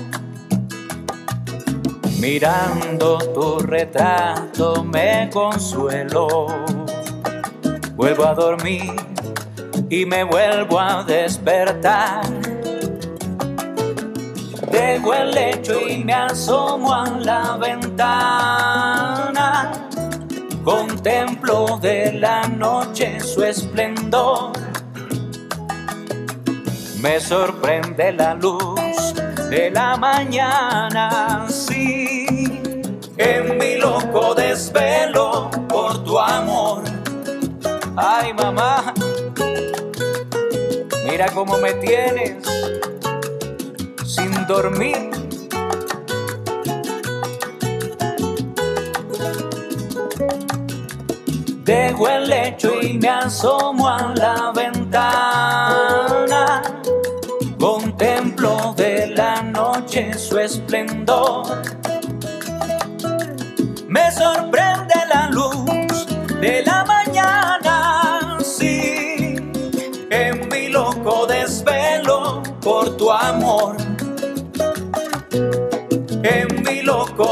[2.18, 6.48] Mirando tu retrato me consuelo.
[7.94, 8.96] Vuelvo a dormir
[9.88, 12.51] y me vuelvo a despertar.
[14.73, 19.31] Dejo el lecho y me asomo a la ventana.
[20.64, 24.53] Contemplo de la noche su esplendor.
[27.03, 29.12] Me sorprende la luz
[29.51, 32.27] de la mañana, sí.
[33.18, 36.85] En mi loco desvelo por tu amor.
[37.95, 38.95] Ay, mamá,
[41.05, 42.61] mira cómo me tienes
[44.47, 45.11] dormir.
[51.64, 56.62] Dejo el lecho y me asomo a la ventana.
[57.59, 61.62] Contemplo de la noche su esplendor.
[63.88, 66.07] Me sorprende la luz
[66.40, 69.36] de la mañana, sí.
[70.11, 73.82] En mi loco desvelo por tu amor.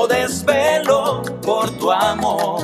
[0.08, 2.60] Desvelo por tu amor.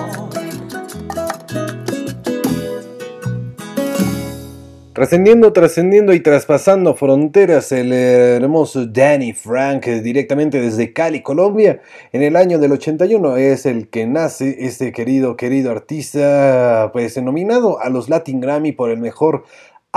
[4.92, 12.22] Trascendiendo, trascendiendo y traspasando fronteras, el hermoso Danny Frank, eh, directamente desde Cali, Colombia, en
[12.22, 17.90] el año del 81, es el que nace este querido, querido artista, pues nominado a
[17.90, 19.44] los Latin Grammy por el mejor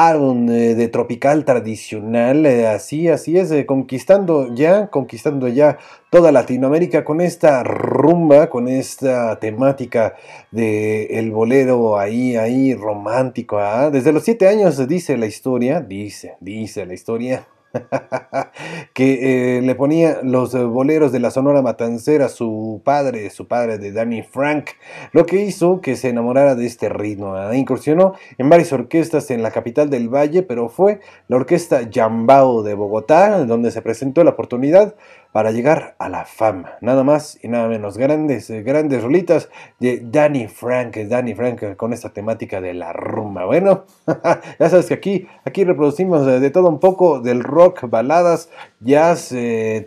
[0.02, 5.78] eh, de tropical tradicional, eh, así, así es, eh, conquistando ya, conquistando ya
[6.10, 10.16] toda Latinoamérica con esta rumba, con esta temática
[10.52, 13.60] de el bolero ahí, ahí romántico.
[13.60, 13.90] ¿ah?
[13.90, 17.46] Desde los siete años dice la historia, dice, dice la historia
[18.94, 23.78] que eh, le ponía los boleros de la Sonora Matancera a su padre, su padre
[23.78, 24.70] de Danny Frank,
[25.12, 27.38] lo que hizo que se enamorara de este ritmo.
[27.38, 27.58] ¿eh?
[27.58, 32.74] Incursionó en varias orquestas en la capital del Valle, pero fue la orquesta Yambao de
[32.74, 34.96] Bogotá, donde se presentó la oportunidad
[35.32, 36.74] para llegar a la fama.
[36.82, 37.98] Nada más y nada menos.
[37.98, 39.50] Grandes, eh, grandes rolitas
[39.80, 43.46] de Danny Frank, Danny Frank eh, con esta temática de la rumba.
[43.46, 43.86] Bueno,
[44.60, 48.50] ya sabes que aquí, aquí reproducimos eh, de todo un poco del rock, baladas,
[48.80, 49.34] jazz,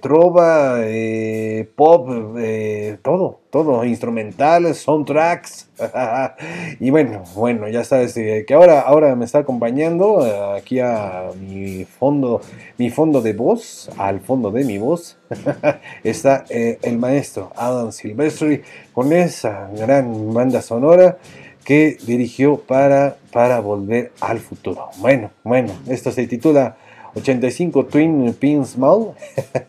[0.01, 0.78] trova,
[1.76, 2.09] pop,
[3.03, 5.68] todo, todo, instrumentales, soundtracks.
[6.80, 10.22] y bueno, bueno, ya sabes que ahora, ahora me está acompañando
[10.57, 12.40] aquí a mi fondo,
[12.78, 15.18] mi fondo de voz, al fondo de mi voz.
[16.03, 18.62] está eh, el maestro Adam Silvestri
[18.94, 21.18] con esa gran banda sonora
[21.62, 24.88] que dirigió para, para volver al futuro.
[24.96, 26.76] Bueno, bueno, esto se titula
[27.14, 29.12] 85 Twin Pins Mall.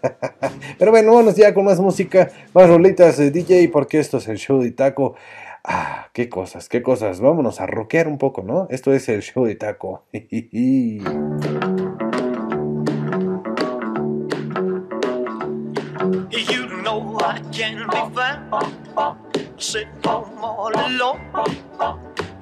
[0.79, 4.37] Pero bueno, vamos ya con más música, más rolitas de DJ, porque esto es el
[4.37, 5.15] show de Taco.
[5.63, 7.21] Ah, qué cosas, qué cosas.
[7.21, 8.67] Vámonos a rockear un poco, ¿no?
[8.69, 10.03] Esto es el show de Taco.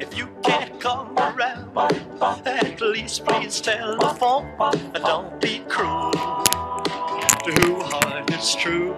[0.01, 1.20] If you can't come
[2.91, 4.51] least please telephone.
[4.93, 8.97] Don't be cruel to who heart is true.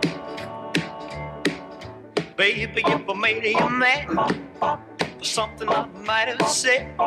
[2.35, 4.07] Baby, if I made you mad
[4.59, 4.79] for
[5.23, 6.97] something I might have said,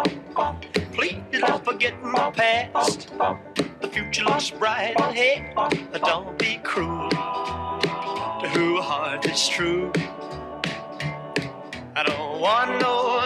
[0.93, 3.09] please don't forget my past.
[3.81, 5.57] The future looks bright ahead.
[6.05, 9.91] Don't be cruel to who heart is true.
[11.97, 13.26] I don't want no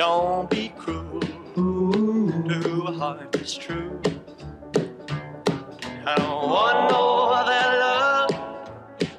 [0.00, 1.20] Don't be cruel
[1.54, 4.00] to heart that's true.
[6.06, 7.28] I don't want no
[7.84, 8.30] love.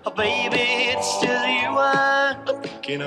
[0.08, 3.04] Oh, baby, it's just you I'm thinking.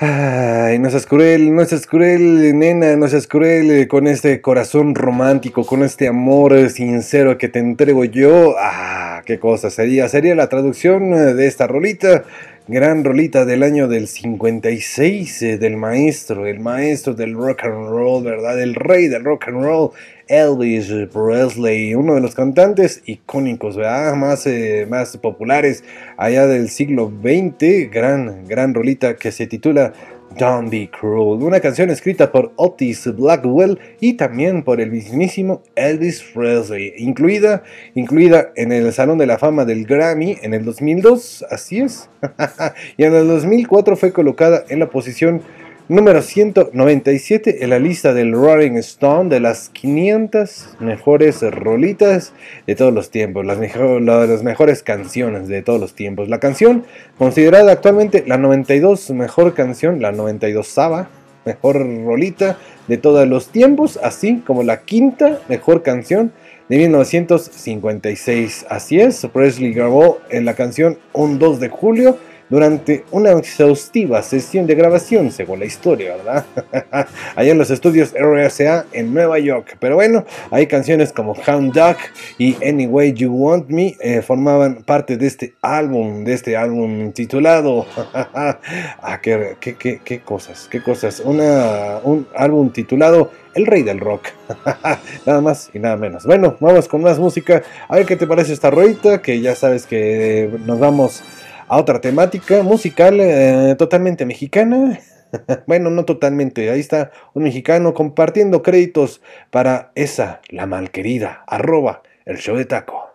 [0.00, 5.64] Ay, no seas cruel, no seas cruel, nena, no seas cruel con este corazón romántico,
[5.64, 8.56] con este amor sincero que te entrego yo.
[8.58, 10.08] Ah, qué cosa sería.
[10.08, 12.24] Sería la traducción de esta rolita,
[12.68, 18.22] gran rolita del año del 56, eh, del maestro, el maestro del rock and roll,
[18.22, 18.60] ¿verdad?
[18.60, 19.90] El rey del rock and roll,
[20.28, 24.14] Elvis Presley, uno de los cantantes icónicos, ¿verdad?
[24.16, 25.82] Más, eh, más populares
[26.18, 29.94] allá del siglo XX, gran, gran rolita que se titula
[30.36, 36.22] Don't Be Cruel, una canción escrita por Otis Blackwell y también por el mismísimo Elvis
[36.34, 37.62] Presley, incluida,
[37.94, 42.10] incluida en el Salón de la Fama del Grammy en el 2002, así es,
[42.96, 45.42] y en el 2004 fue colocada en la posición
[45.88, 52.34] número 197 en la lista del Rolling Stone de las 500 mejores rolitas
[52.66, 56.28] de todos los tiempos, las, mejor, las mejores canciones de todos los tiempos.
[56.28, 56.84] La canción
[57.16, 61.08] considerada actualmente la 92 mejor canción, la 92 Saba,
[61.46, 66.32] mejor rolita de todos los tiempos, así como la quinta mejor canción
[66.68, 68.66] de 1956.
[68.68, 72.18] Así es, Presley grabó en la canción un 2 de julio
[72.50, 76.46] durante una exhaustiva sesión de grabación, según la historia, ¿verdad?
[77.36, 79.76] Allá en los estudios RCA en Nueva York.
[79.80, 81.96] Pero bueno, hay canciones como Hound Dog
[82.38, 87.12] y Any Way You Want Me eh, formaban parte de este álbum, de este álbum
[87.12, 87.86] titulado...
[88.14, 91.20] ah, qué, qué, cosas, qué cosas.
[91.20, 94.28] Un álbum titulado El Rey del Rock.
[95.26, 96.24] nada más y nada menos.
[96.24, 97.62] Bueno, vamos con más música.
[97.88, 101.22] A ver qué te parece esta ruedita, que ya sabes que nos vamos
[101.68, 104.98] a otra temática musical eh, totalmente mexicana.
[105.66, 106.70] bueno, no totalmente.
[106.70, 113.10] Ahí está un mexicano compartiendo créditos para esa, la malquerida, arroba, el show de taco.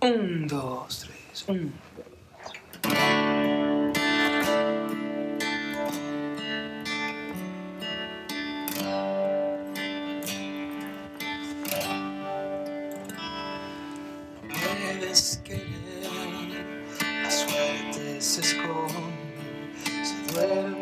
[0.00, 1.72] Un, dos, tres, un.
[15.02, 15.66] Puedes querer,
[17.24, 18.94] la suerte se esconde,
[20.04, 20.81] se duerme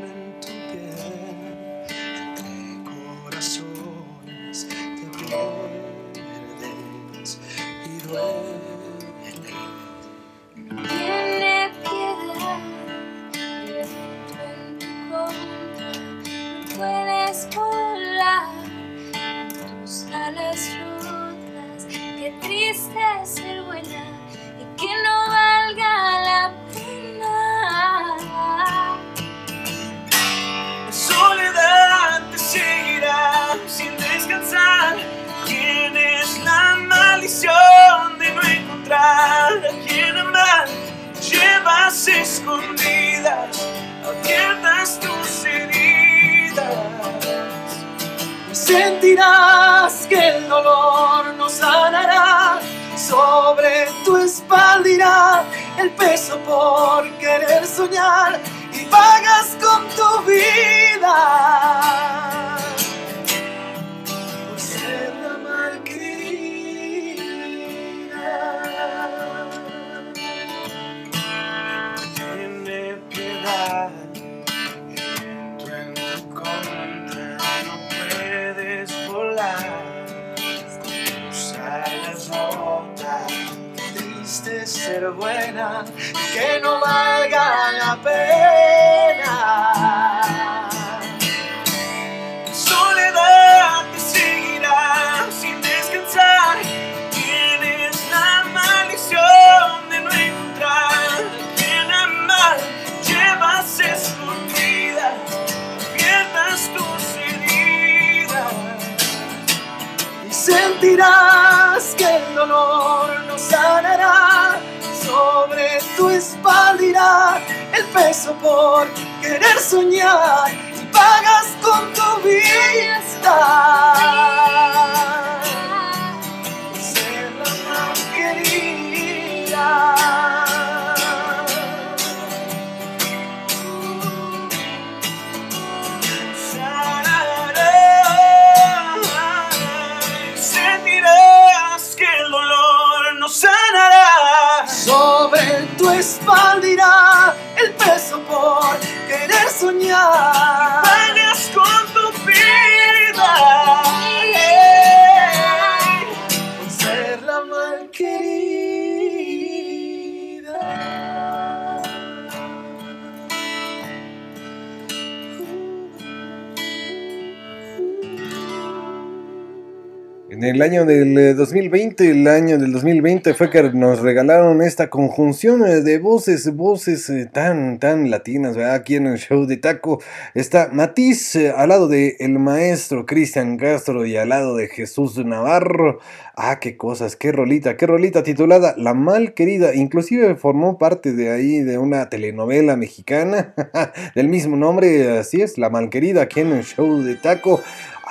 [171.10, 175.66] el año del eh, 2020, el año del 2020 fue que nos regalaron esta conjunción
[175.66, 178.74] eh, de voces, voces eh, tan, tan latinas, ¿verdad?
[178.74, 180.00] Aquí en el show de Taco
[180.34, 185.98] está Matiz al lado de el maestro Cristian Castro y al lado de Jesús Navarro.
[186.36, 189.74] Ah, qué cosas, qué rolita, qué rolita titulada La Mal Querida.
[189.74, 193.54] Inclusive formó parte de ahí de una telenovela mexicana
[194.14, 197.60] del mismo nombre, así es, La Mal Querida, aquí en el show de Taco.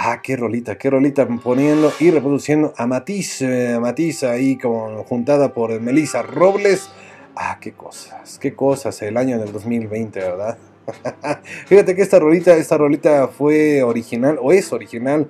[0.02, 5.04] Ah, qué rolita, qué rolita poniendo y reproduciendo a Matiz, eh, a Matiz ahí como
[5.04, 6.89] juntada por Melissa Robles.
[7.36, 10.58] Ah, qué cosas, qué cosas el año del 2020, ¿verdad?
[11.68, 15.30] Fíjate que esta rolita, esta rolita fue original, o es original,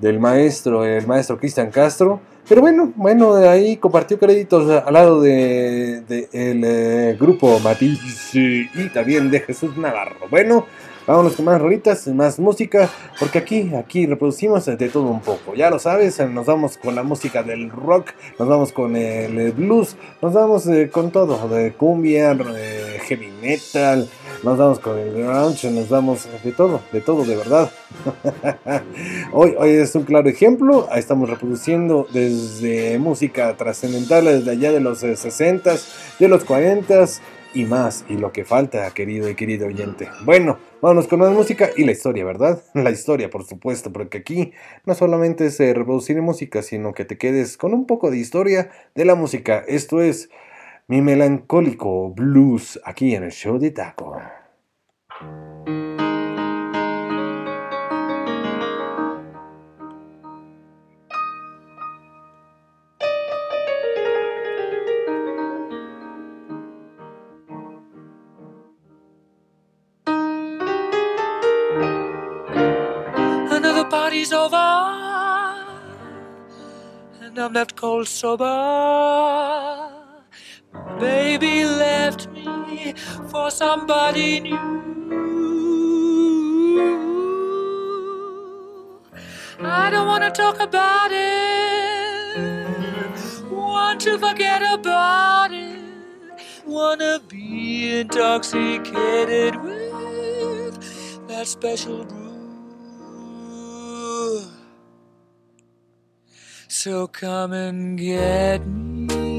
[0.00, 2.18] del maestro, el maestro Cristian Castro.
[2.48, 8.30] Pero bueno, bueno, de ahí compartió créditos al lado de, de el eh, grupo Matiz
[8.32, 10.26] y también de Jesús Navarro.
[10.30, 10.64] Bueno,
[11.06, 15.54] vámonos con más rolitas, más música, porque aquí, aquí reproducimos de todo un poco.
[15.54, 19.96] Ya lo sabes, nos vamos con la música del rock, nos vamos con el blues,
[20.20, 24.08] nos vamos eh, con todo, de cumbia, eh, heavy metal,
[24.42, 27.70] nos vamos con el grunge, nos vamos de todo, de todo, de verdad.
[29.32, 35.02] hoy, hoy es un claro ejemplo, estamos reproduciendo desde música trascendental desde allá de los
[35.02, 35.86] 60s,
[36.18, 37.20] de los 40s
[37.54, 40.08] y más, y lo que falta, querido y querido oyente.
[40.24, 42.62] Bueno, vámonos con más música y la historia, ¿verdad?
[42.74, 44.52] La historia, por supuesto, porque aquí
[44.84, 49.04] no solamente es reproducir música, sino que te quedes con un poco de historia de
[49.04, 49.64] la música.
[49.66, 50.30] Esto es
[50.88, 54.20] mi melancólico blues aquí en el show de Taco.
[77.46, 78.44] I'm cold sober.
[80.98, 82.92] Baby left me
[83.30, 84.58] for somebody new.
[89.60, 92.36] I don't wanna talk about it,
[93.48, 95.78] want to forget about it,
[96.66, 102.04] wanna be intoxicated with that special
[106.78, 109.38] So come and get me.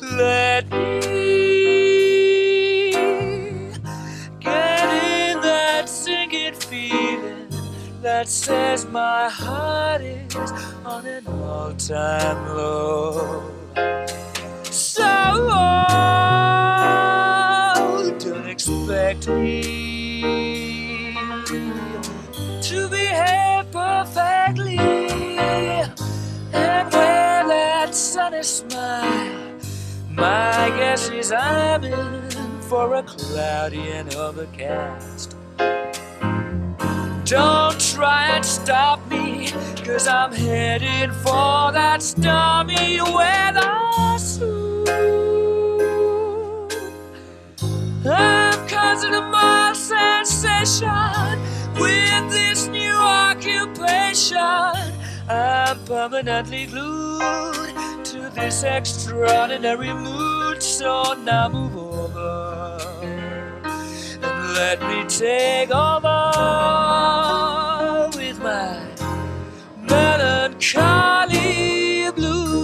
[0.00, 2.12] Let me
[4.38, 7.48] get in that sinking feeling
[8.02, 10.36] that says my heart is
[10.84, 13.42] on an all time low.
[14.70, 15.74] So oh,
[18.20, 19.93] don't expect me
[23.94, 25.92] perfectly and
[26.92, 29.58] wear that sunny smile.
[30.10, 35.36] My guess is I'm in for a cloudy and overcast.
[37.24, 39.50] Don't try and stop me,
[39.84, 44.84] cause I'm heading for that stormy weather soon.
[48.06, 50.90] I'm causing a mild sensation
[51.74, 54.40] with this new occupation.
[55.28, 62.78] I'm permanently glued to this extraordinary mood, so now move over
[63.64, 66.20] and let me take over
[68.16, 68.78] with my
[69.88, 71.00] melancholy
[72.12, 72.54] blues.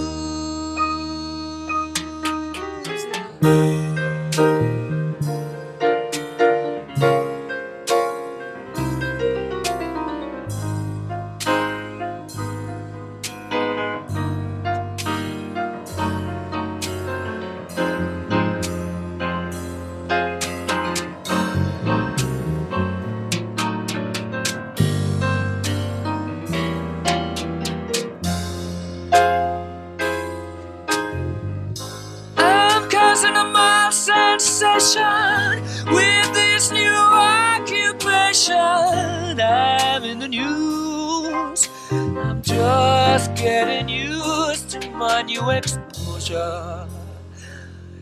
[40.31, 41.69] News.
[41.91, 46.87] I'm just getting used to my new exposure.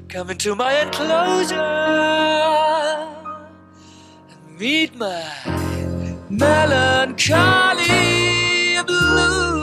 [0.07, 1.55] Coming to my enclosure
[4.32, 5.23] and meet my
[6.30, 7.88] melancholy
[8.86, 9.59] blues.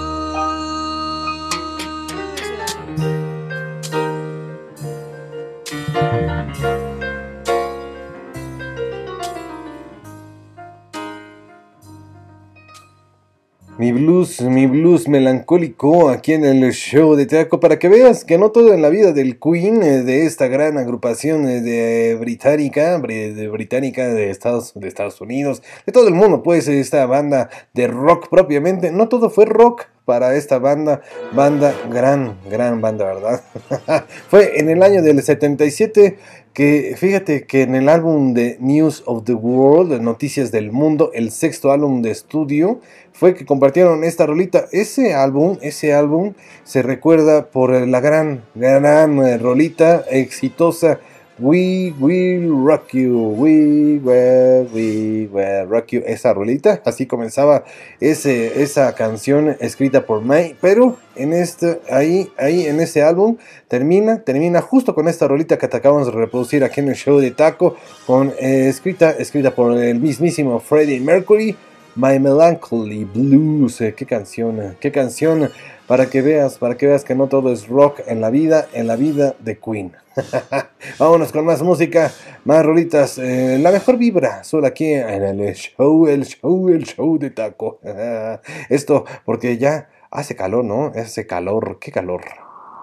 [13.79, 18.39] Mi blues, mi blues melancólico aquí en el show de Taco para que veas que
[18.39, 22.97] no todo en la vida del Queen, eh, de esta gran agrupación eh, de británica,
[22.99, 27.51] bri- de británica de Estados, de Estados Unidos, de todo el mundo, pues esta banda
[27.75, 31.03] de rock propiamente, no todo fue rock para esta banda,
[31.33, 33.43] banda, gran, gran banda, ¿verdad?
[34.29, 36.17] fue en el año del 77
[36.55, 41.31] que fíjate que en el álbum de News of the World, Noticias del Mundo, el
[41.31, 42.81] sexto álbum de estudio,
[43.19, 44.67] fue que compartieron esta rolita.
[44.73, 51.01] Ese álbum, ese álbum se recuerda por la gran, gran rolita exitosa
[51.39, 57.65] We Will Rock You, We Will, We Will Rock You, esa rolita, así comenzaba
[58.01, 63.37] ese, esa canción escrita por May, pero en este, ahí, ahí en ese álbum
[63.69, 67.33] termina, termina justo con esta rolita que acabamos de reproducir aquí en el show de
[67.33, 71.55] Taco, con, eh, escrita, escrita por el mismísimo Freddie Mercury,
[71.97, 75.51] My Melancholy Blues, eh, qué canción, eh, qué canción,
[75.87, 78.87] para que veas, para que veas que no todo es rock en la vida, en
[78.87, 79.97] la vida de Queen.
[80.99, 82.13] Vámonos con más música,
[82.45, 87.19] más rolitas, eh, la mejor vibra, solo aquí en el show, el show, el show
[87.19, 87.81] de taco.
[88.69, 90.93] Esto porque ya hace calor, ¿no?
[90.95, 92.21] Hace calor, qué calor.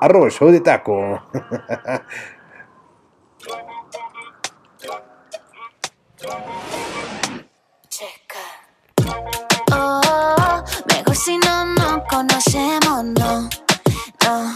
[0.02, 1.22] Arroba el show de taco.
[11.24, 13.50] si no nos conocemos, no,
[14.24, 14.54] no.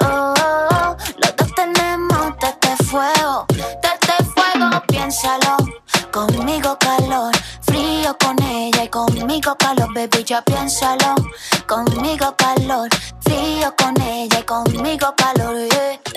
[0.00, 5.56] Oh, los dos tenemos este fuego, este fuego, piénsalo.
[6.12, 7.32] Conmigo calor,
[7.62, 11.14] frío con ella y conmigo calor, baby, ya piénsalo.
[11.66, 12.88] Conmigo calor,
[13.20, 16.07] frío con ella y conmigo calor, yeah.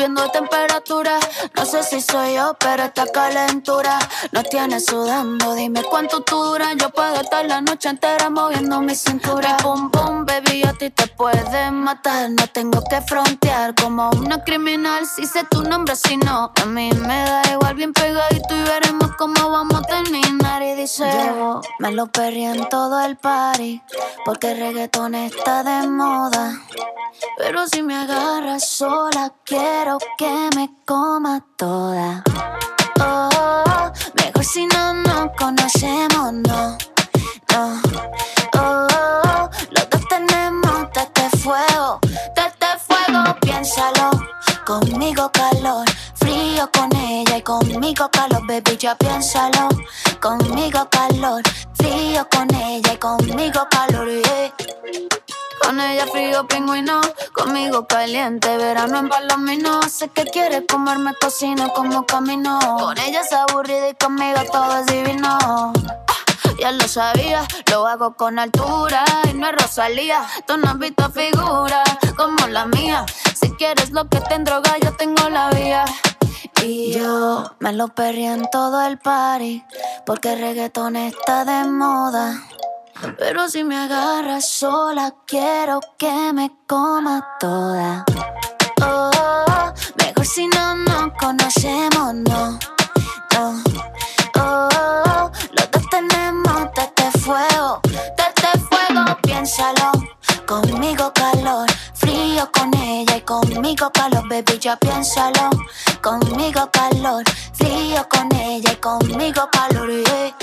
[0.00, 1.18] Temperatura.
[1.54, 3.98] No sé si soy yo, pero esta calentura
[4.32, 5.54] nos tiene sudando.
[5.54, 6.74] Dime cuánto tú duras.
[6.78, 9.58] Yo puedo estar la noche entera moviendo mi cintura.
[9.58, 12.30] Pum, pum, baby, a ti te pueden matar.
[12.30, 15.04] No tengo que frontear como una criminal.
[15.04, 17.74] Si sé tu nombre, si no, a mí me da igual.
[17.74, 20.62] Bien pegadito y veremos cómo vamos a terminar.
[20.62, 23.82] Y dice, yo me lo perré en todo el party.
[24.24, 26.58] Porque el reggaetón está de moda.
[27.36, 32.22] Pero si me agarras sola, quiero que me coma toda.
[33.00, 36.78] Oh, mejor si no nos conocemos, no,
[37.50, 37.82] no.
[38.56, 44.10] Oh, los dos tenemos de este fuego, de este fuego, piénsalo.
[44.64, 49.68] Conmigo calor, frío con ella y conmigo calor, baby, ya piénsalo.
[50.20, 51.42] Conmigo calor,
[51.74, 54.29] frío con ella y conmigo calor.
[55.62, 57.00] Con ella frío pingüino,
[57.32, 59.82] conmigo caliente, verano en palomino.
[59.82, 62.58] Sé que quiere comerme cocina como camino.
[62.78, 65.38] Con ella es aburrida y conmigo todo es divino.
[65.42, 65.72] Ah,
[66.60, 70.26] Ya lo sabía, lo hago con altura y no es Rosalía.
[70.46, 71.82] Tú no has visto figura
[72.16, 73.04] como la mía.
[73.34, 75.84] Si quieres lo que te droga, yo tengo la vía.
[76.62, 79.64] Y yo me lo perré en todo el party
[80.04, 82.42] porque el reggaetón está de moda.
[83.18, 88.04] Pero si me agarras sola, quiero que me coma toda.
[88.82, 92.58] Oh, mejor si no nos conocemos, no,
[93.32, 93.62] no.
[94.36, 99.92] Oh, los dos tenemos de este fuego, de este fuego, piénsalo.
[100.46, 105.50] Conmigo calor, frío con ella y conmigo calor, baby, ya piénsalo.
[106.02, 107.24] Conmigo calor,
[107.54, 110.39] frío con ella y conmigo calor, yeah.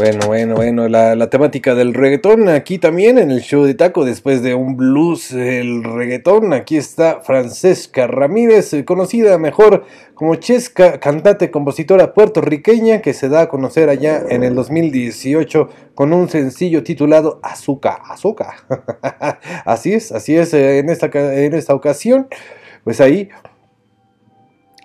[0.00, 4.06] Bueno, bueno, bueno, la, la, temática del reggaetón aquí también en el show de taco,
[4.06, 9.84] después de un blues, el reggaetón, aquí está Francesca Ramírez, eh, conocida mejor
[10.14, 16.14] como Chesca, cantante, compositora puertorriqueña que se da a conocer allá en el 2018 con
[16.14, 18.54] un sencillo titulado Azúcar, Azúcar.
[19.66, 22.26] así es, así es, eh, en esta, en esta ocasión,
[22.84, 23.28] pues ahí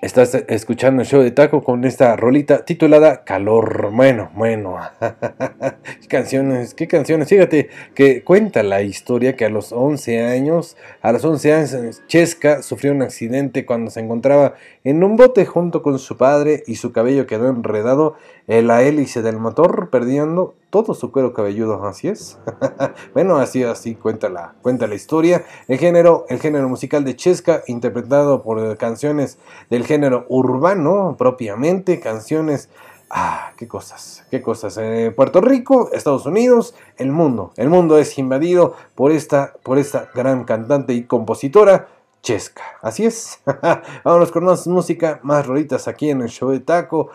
[0.06, 3.89] Estás escuchando el show de Taco con esta rolita titulada Calor.
[3.91, 4.78] Bueno, bueno.
[6.01, 6.76] ¿Qué canciones?
[6.76, 7.28] ¿Qué canciones?
[7.28, 12.62] Fíjate que cuenta la historia que a los 11 años, a los 11 años, Chesca
[12.62, 14.53] sufrió un accidente cuando se encontraba
[14.84, 19.21] en un bote junto con su padre y su cabello quedó enredado en la hélice
[19.21, 22.37] del motor, perdiendo todo su cuero cabelludo, así es.
[23.13, 25.45] bueno, así así cuenta la, cuenta la historia.
[25.67, 29.37] El género, el género musical de Chesca, interpretado por canciones
[29.69, 32.69] del género urbano propiamente, canciones
[33.09, 34.77] Ah, qué cosas, qué cosas.
[34.77, 37.51] Eh, Puerto Rico, Estados Unidos, el mundo.
[37.55, 41.87] El mundo es invadido por esta, por esta gran cantante y compositora,
[42.23, 42.63] Chesca.
[42.81, 43.39] Así es.
[44.03, 47.09] Vámonos con más música, más rolitas aquí en el show de Taco.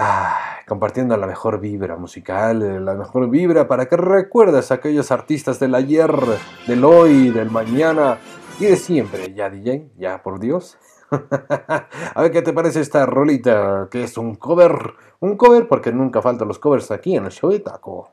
[0.00, 5.58] Ah, compartiendo la mejor vibra musical, la mejor vibra para que recuerdes a aquellos artistas
[5.58, 6.14] del ayer,
[6.68, 8.18] del hoy, del mañana
[8.60, 9.34] y de siempre.
[9.34, 10.78] Ya, DJ, ya por Dios.
[11.10, 16.22] a ver qué te parece esta rolita, que es un cover, un cover porque nunca
[16.22, 18.12] faltan los covers aquí en el show de Taco.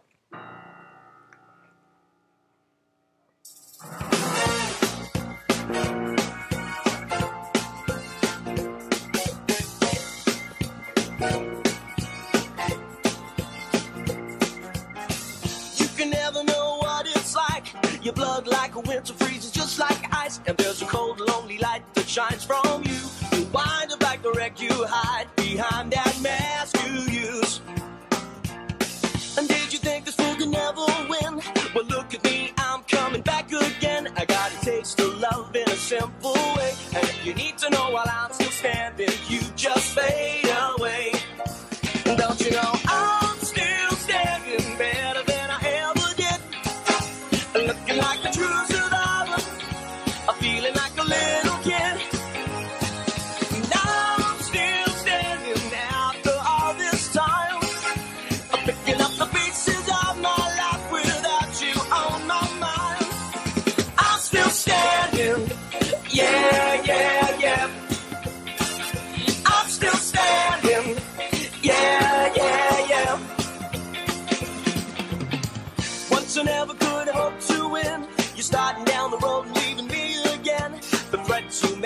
[22.16, 22.98] Shines from you.
[23.34, 27.60] You wind up like the wreck you hide behind that mask you use.
[29.38, 31.42] And did you think this fool could never win?
[31.76, 34.08] Well, look at me, I'm coming back again.
[34.16, 36.74] I got a taste of love in a simple way.
[36.96, 40.45] And if you need to know while I'm still standing, you just fade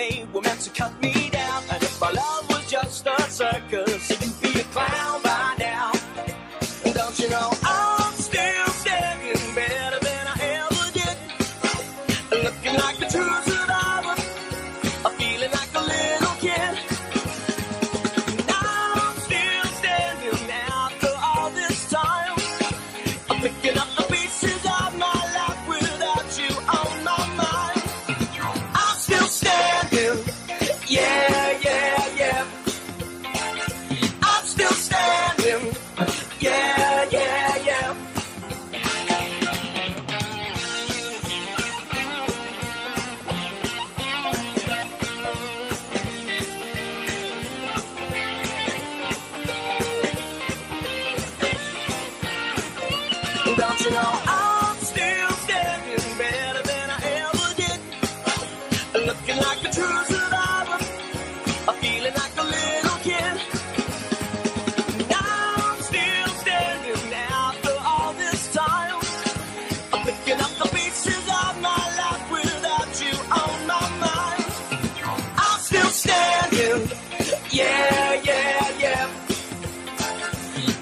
[0.09, 1.63] you were meant to cut me down.
[1.71, 5.21] And if my love was just a circus, you'd be a clown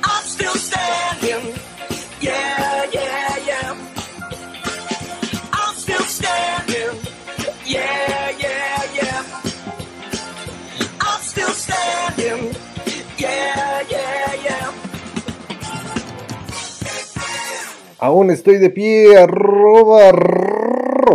[0.03, 1.67] I'm still standing.
[17.99, 19.25] Aún estoy de pie,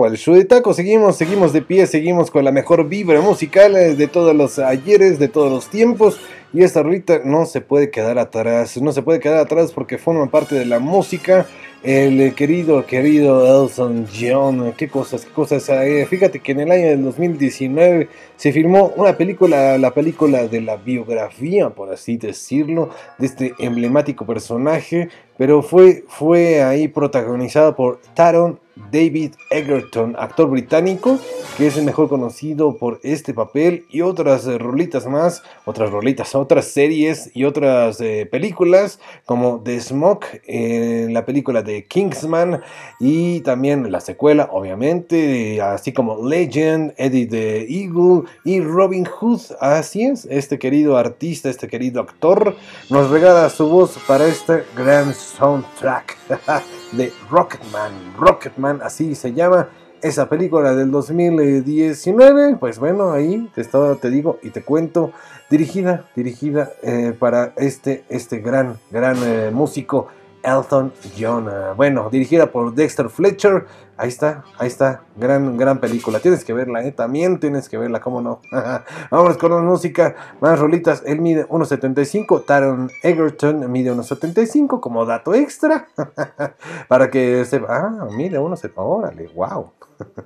[0.06, 0.72] el show de taco.
[0.72, 5.18] Seguimos, seguimos de pie, seguimos con la mejor vibra musical eh, de todos los ayeres,
[5.18, 6.18] de todos los tiempos.
[6.54, 10.30] Y esta rolita no se puede quedar atrás, no se puede quedar atrás porque forma
[10.30, 11.46] parte de la música.
[11.82, 15.68] El querido, querido Elton John, qué cosas, qué cosas.
[15.68, 20.60] Eh, fíjate que en el año del 2019 se filmó una película, la película de
[20.60, 28.00] la biografía, por así decirlo, de este emblemático personaje, pero fue, fue ahí protagonizada por
[28.14, 31.18] Taron David Egerton, actor británico,
[31.56, 36.34] que es el mejor conocido por este papel y otras eh, rolitas más, otras rolitas,
[36.34, 42.62] otras series y otras eh, películas, como The Smoke, eh, la película de Kingsman
[42.98, 49.40] y también la secuela, obviamente, así como Legend, Eddie the Eagle y Robin Hood.
[49.60, 52.56] Así es, este querido artista, este querido actor,
[52.88, 56.16] nos regala su voz para este gran soundtrack
[56.92, 58.14] de Rocketman.
[58.18, 59.68] Rocketman, así se llama
[60.02, 62.56] esa película del 2019.
[62.56, 65.12] Pues bueno, ahí te, estaba, te digo y te cuento.
[65.48, 70.08] Dirigida, dirigida eh, para este, este gran, gran eh, músico
[70.42, 71.48] Elton John.
[71.48, 73.66] Eh, bueno, dirigida por Dexter Fletcher.
[73.96, 75.02] Ahí está, ahí está.
[75.16, 76.18] Gran, gran película.
[76.20, 76.92] Tienes que verla, ¿eh?
[76.92, 78.40] También tienes que verla, ¿cómo no?
[79.10, 81.02] Vámonos con más música, más rolitas.
[81.06, 82.44] Él mide 1.75.
[82.44, 85.88] Taron Egerton mide 1.75 como dato extra.
[86.88, 87.62] Para que se...
[87.68, 88.72] Ah, mide 1.75.
[88.76, 89.72] Órale, wow.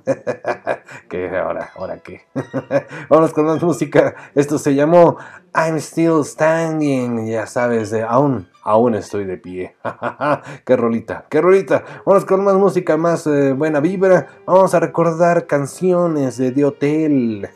[1.09, 1.37] ¿Qué?
[1.37, 2.21] Ahora, ahora qué.
[3.09, 4.15] Vámonos con más música.
[4.35, 5.17] Esto se llamó
[5.55, 7.27] I'm Still Standing.
[7.27, 9.75] Ya sabes, de aún, aún estoy de pie.
[10.65, 11.83] qué rolita, qué rolita.
[12.05, 14.27] Vamos con más música, más eh, buena vibra.
[14.45, 17.49] Vamos a recordar canciones de, de hotel.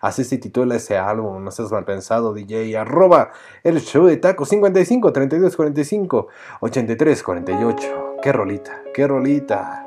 [0.00, 2.76] Así se titula ese álbum, no seas mal pensado, DJ.
[2.76, 3.32] Arroba
[3.62, 6.28] el show de taco 55 32 45
[6.60, 8.16] 83 48.
[8.22, 9.83] Qué rolita, qué rolita.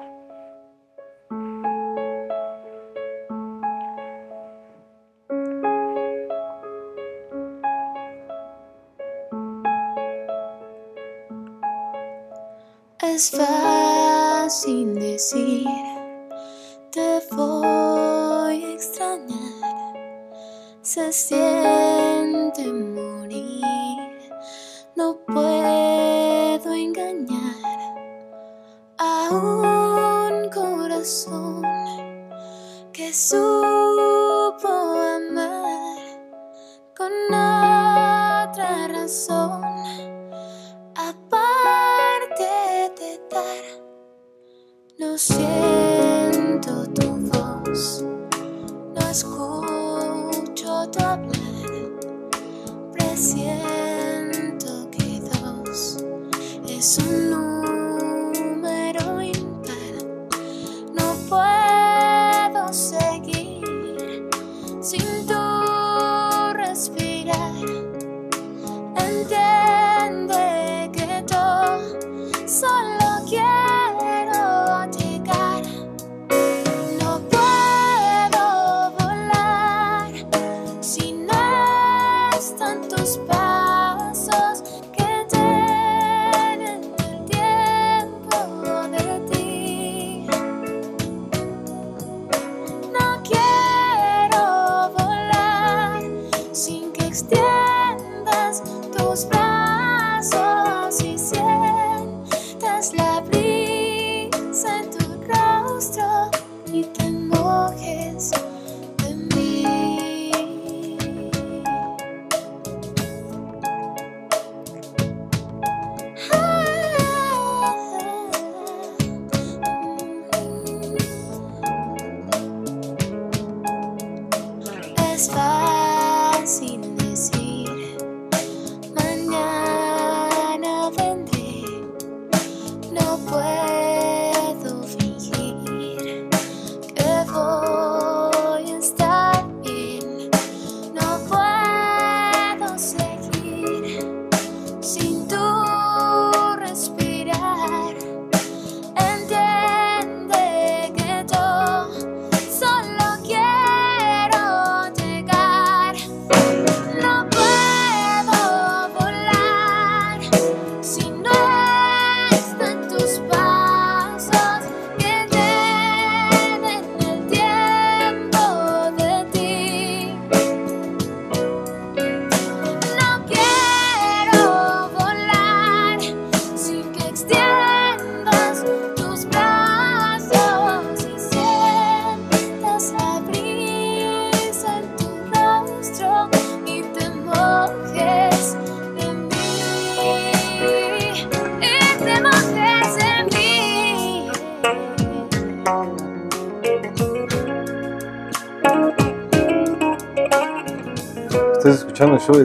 [13.18, 15.66] es fácil decir,
[16.92, 19.96] te voy a extrañar.
[20.84, 24.30] Se siente morir,
[24.96, 27.56] no puedo engañar
[29.00, 31.64] a un corazón
[32.94, 35.98] que supo amar
[36.96, 39.87] con otra razón.
[45.18, 48.04] siento tu voz,
[48.94, 51.72] no escucho tu hablar,
[52.94, 55.98] presiento que dos
[56.68, 57.57] es un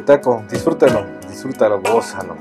[0.05, 0.45] taco.
[0.51, 2.37] Disfrútalo, disfrútalo, gózalo.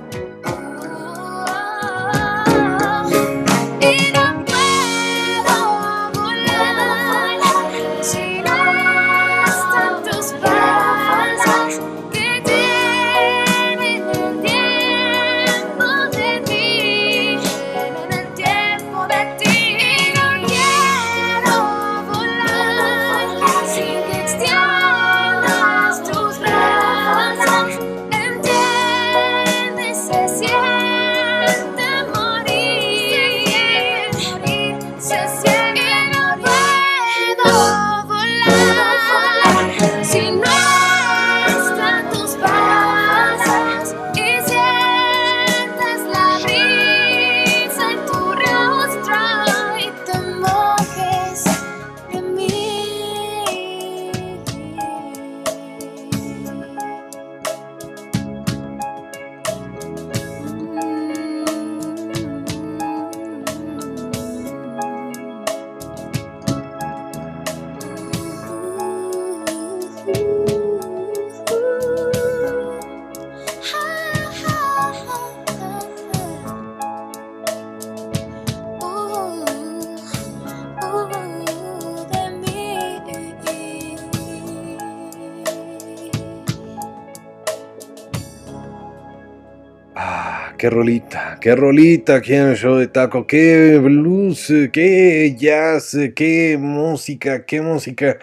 [90.61, 97.61] qué rolita, qué rolita aquí en de taco, qué blues, qué jazz, qué música, qué
[97.61, 98.19] música.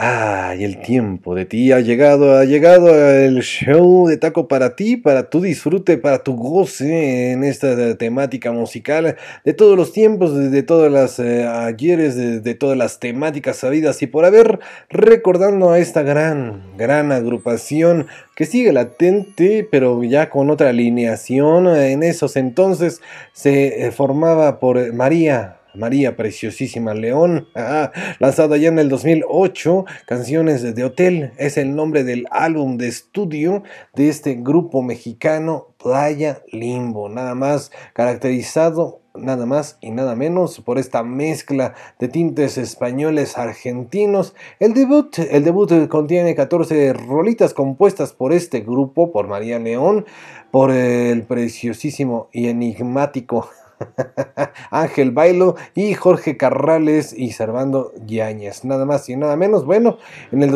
[0.00, 4.96] Ay, el tiempo de ti ha llegado, ha llegado el show de taco para ti,
[4.96, 10.62] para tu disfrute, para tu goce en esta temática musical de todos los tiempos, de,
[10.62, 15.80] todas las eh, ayeres, de, de, todas las temáticas sabidas y por haber, recordando a
[15.80, 18.06] esta gran, gran agrupación
[18.36, 21.66] que sigue latente, pero ya con otra alineación.
[21.66, 23.00] En esos entonces
[23.32, 27.48] se eh, formaba por María María Preciosísima León,
[28.18, 33.62] lanzado ya en el 2008, Canciones de Hotel, es el nombre del álbum de estudio
[33.94, 40.78] de este grupo mexicano Playa Limbo, nada más caracterizado nada más y nada menos por
[40.78, 44.34] esta mezcla de tintes españoles argentinos.
[44.60, 50.06] El debut, el debut contiene 14 rolitas compuestas por este grupo, por María León,
[50.50, 53.48] por el preciosísimo y enigmático
[54.70, 58.64] Ángel Bailo y Jorge Carrales y Servando Yáñez.
[58.64, 59.64] Nada más y nada menos.
[59.64, 59.98] Bueno,
[60.32, 60.50] en el,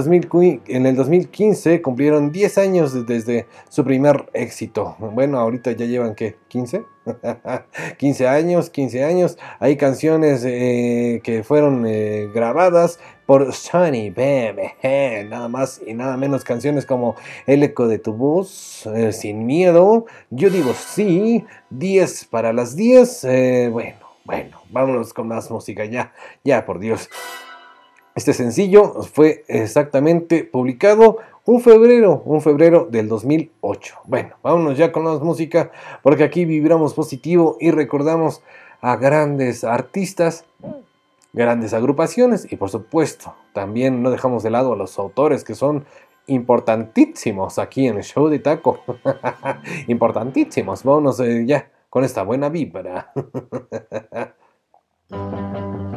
[0.67, 4.97] en el 2015 cumplieron 10 años desde su primer éxito.
[4.99, 6.85] Bueno, ahorita ya llevan que 15.
[7.99, 9.39] 15 años, 15 años.
[9.59, 12.99] Hay canciones eh, que fueron eh, grabadas
[13.33, 14.75] por Sunny Baby.
[15.31, 20.05] nada más y nada menos canciones como El eco de tu voz, eh, Sin miedo,
[20.29, 23.23] Yo digo sí, 10 para las 10.
[23.73, 26.13] bueno, bueno, vámonos con más música ya,
[26.45, 27.09] ya por Dios.
[28.15, 33.95] Este sencillo fue exactamente publicado un febrero, un febrero del 2008.
[34.05, 35.71] Bueno, vámonos ya con más música,
[36.03, 38.43] porque aquí vibramos positivo y recordamos
[38.83, 40.45] a grandes artistas,
[41.33, 45.85] grandes agrupaciones y por supuesto también no dejamos de lado a los autores que son
[46.27, 48.81] importantísimos aquí en el show de taco.
[49.89, 50.85] importantísimos.
[50.85, 53.13] Vámonos eh, ya con esta buena vibra.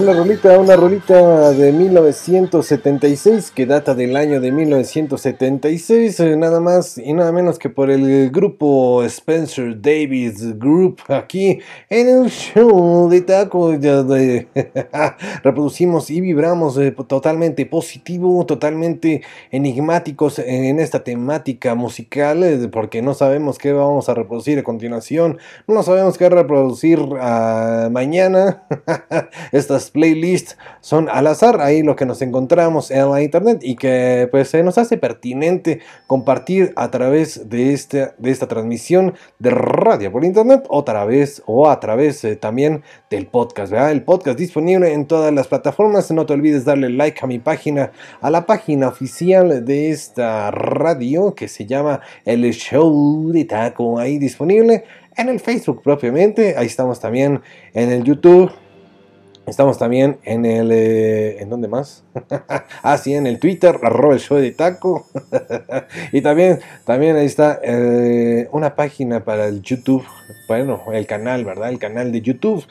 [0.00, 6.96] Una rolita, una rolita de 1976 que data del año de 1976, eh, nada más
[6.96, 11.58] y nada menos que por el grupo Spencer Davis Group aquí
[11.90, 13.72] en el show de taco.
[15.42, 19.20] reproducimos y vibramos eh, totalmente positivo, totalmente
[19.50, 25.36] enigmáticos en esta temática musical, eh, porque no sabemos qué vamos a reproducir a continuación,
[25.66, 28.62] no sabemos qué reproducir ah, mañana.
[29.52, 34.28] Estas playlists son al azar, ahí lo que nos encontramos en la internet y que
[34.30, 40.10] pues se nos hace pertinente compartir a través de esta, de esta transmisión de radio
[40.12, 43.92] por internet otra vez o a través eh, también del podcast, ¿verdad?
[43.92, 47.92] El podcast disponible en todas las plataformas, no te olvides darle like a mi página,
[48.20, 54.18] a la página oficial de esta radio que se llama El Show de Taco, ahí
[54.18, 54.84] disponible
[55.16, 57.40] en el Facebook propiamente, ahí estamos también
[57.74, 58.50] en el YouTube.
[59.50, 60.70] Estamos también en el...
[60.70, 62.04] eh, ¿En dónde más?
[62.84, 65.08] ah, sí, en el Twitter, arroba el show de taco.
[66.12, 70.04] y también, también ahí está eh, una página para el YouTube.
[70.46, 71.70] Bueno, el canal, ¿verdad?
[71.70, 72.64] El canal de YouTube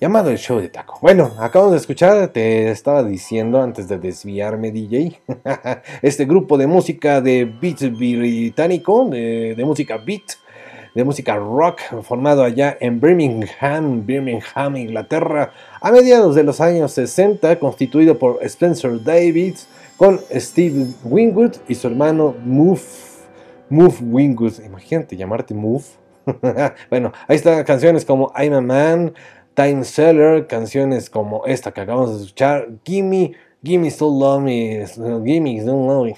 [0.00, 0.96] llamado el show de taco.
[1.02, 5.20] Bueno, acabamos de escuchar, te estaba diciendo antes de desviarme, DJ,
[6.02, 10.22] este grupo de música de beat británico, de, de música beat,
[10.94, 17.58] de música rock, formado allá en Birmingham, Birmingham, Inglaterra, a mediados de los años 60,
[17.58, 22.80] constituido por Spencer Davis, con Steve Wingwood y su hermano Move,
[23.68, 24.60] Move Wingwood.
[24.64, 25.82] Imagínate llamarte Move.
[26.88, 29.12] bueno, ahí están canciones como I'm a Man,
[29.54, 33.32] Time Seller, canciones como esta que acabamos de escuchar, Gimme,
[33.62, 34.86] Gimme Still Love Me,
[35.24, 36.16] Gimme Still Love Me.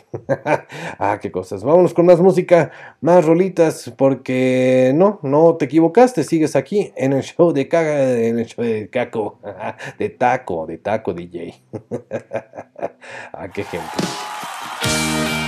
[0.99, 1.63] ah, qué cosas.
[1.63, 7.23] Vámonos con más música, más rolitas, porque no, no te equivocaste, sigues aquí en el
[7.23, 9.39] show de caga, en el show de caco,
[9.99, 11.55] de taco, de taco DJ.
[13.33, 15.44] ah, qué gente.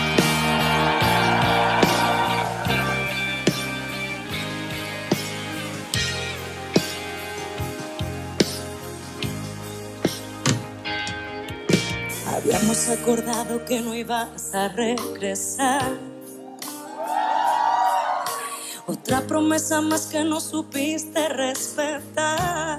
[12.46, 15.98] Habíamos acordado que no ibas a regresar.
[18.86, 22.78] Otra promesa más que no supiste respetar.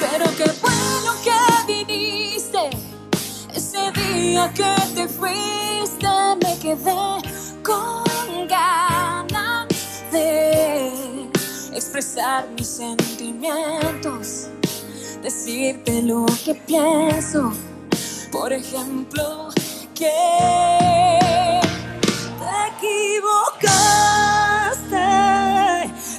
[0.00, 2.70] Pero qué bueno que viniste.
[3.54, 6.08] Ese día que te fuiste
[6.42, 7.22] me quedé
[7.62, 9.68] con ganas
[10.10, 10.90] de
[11.72, 14.48] expresar mis sentimientos
[15.22, 17.52] decirte lo que pienso.
[18.30, 19.48] Por ejemplo,
[19.94, 20.10] que
[22.38, 23.64] te equivocaste,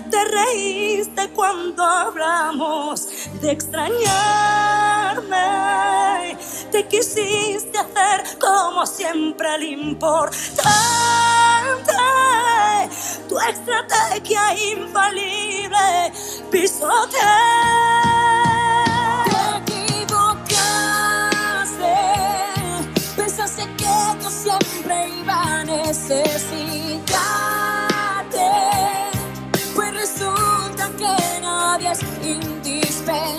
[0.10, 3.08] te reíste cuando hablamos
[3.42, 4.08] de extrañarme.
[6.72, 10.68] Te quisiste hacer como siempre al importante.
[13.30, 16.12] Tu estrategia infalible
[16.50, 18.17] pisoteé.
[24.60, 26.68] Siempre iba a necesitarte.
[29.76, 33.38] Pues resulta que nadie es indispensable.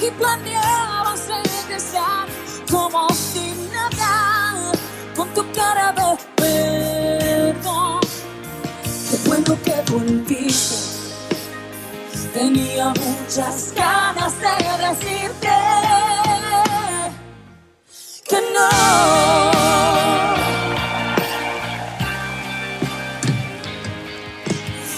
[0.00, 2.26] Y planeabas regresar
[2.70, 4.72] como si nada,
[5.14, 8.00] con tu cara de perdón.
[9.10, 10.76] Qué bueno que volviste.
[12.32, 14.54] Tenía muchas ganas de
[14.86, 15.95] decirte.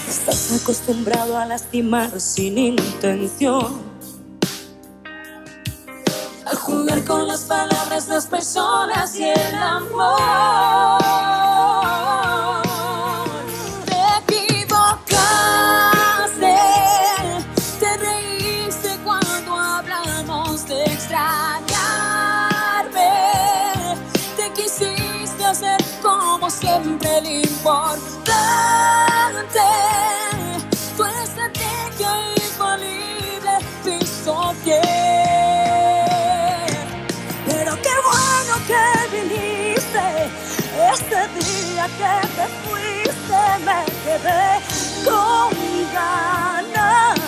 [0.07, 3.81] Estás acostumbrado a lastimar sin intención.
[6.45, 10.98] A jugar con las palabras, las personas y el amor.
[27.69, 29.61] Importante.
[30.97, 34.81] Tu estrategia infalible pisoteé.
[37.45, 38.83] Pero qué bueno que
[39.15, 40.05] viniste.
[40.93, 44.45] Este día que te fuiste me quedé
[45.05, 45.49] con
[45.93, 47.19] ganas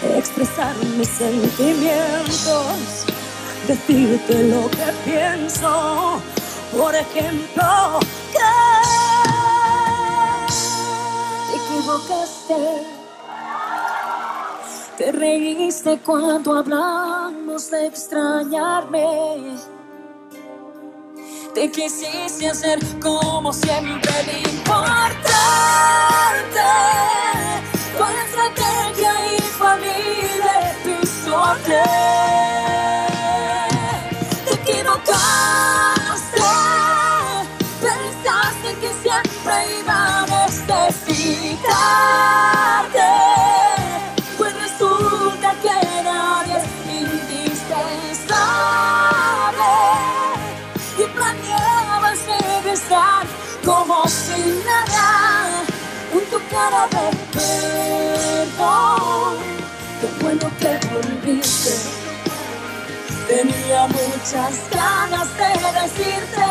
[0.00, 3.06] de expresar mis sentimientos,
[3.66, 6.20] decirte lo que pienso.
[6.76, 7.98] Por ejemplo,
[8.32, 8.38] que
[11.46, 12.86] te equivocaste,
[14.98, 19.56] Te reíste cuando hablamos de extrañarme.
[21.54, 25.28] Te quisiste hacer como siempre lo importante.
[27.96, 32.37] Tu estrategia y familia episodio.
[53.68, 55.64] Como si nada.
[56.12, 57.06] Un tu cara de
[58.52, 59.36] perdón.
[60.00, 61.74] Qué bueno que volviste.
[63.28, 65.50] Tenía muchas ganas de
[65.80, 66.46] decirte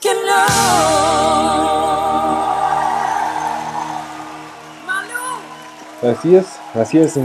[0.00, 1.59] que no.
[6.02, 7.18] Así es, así es.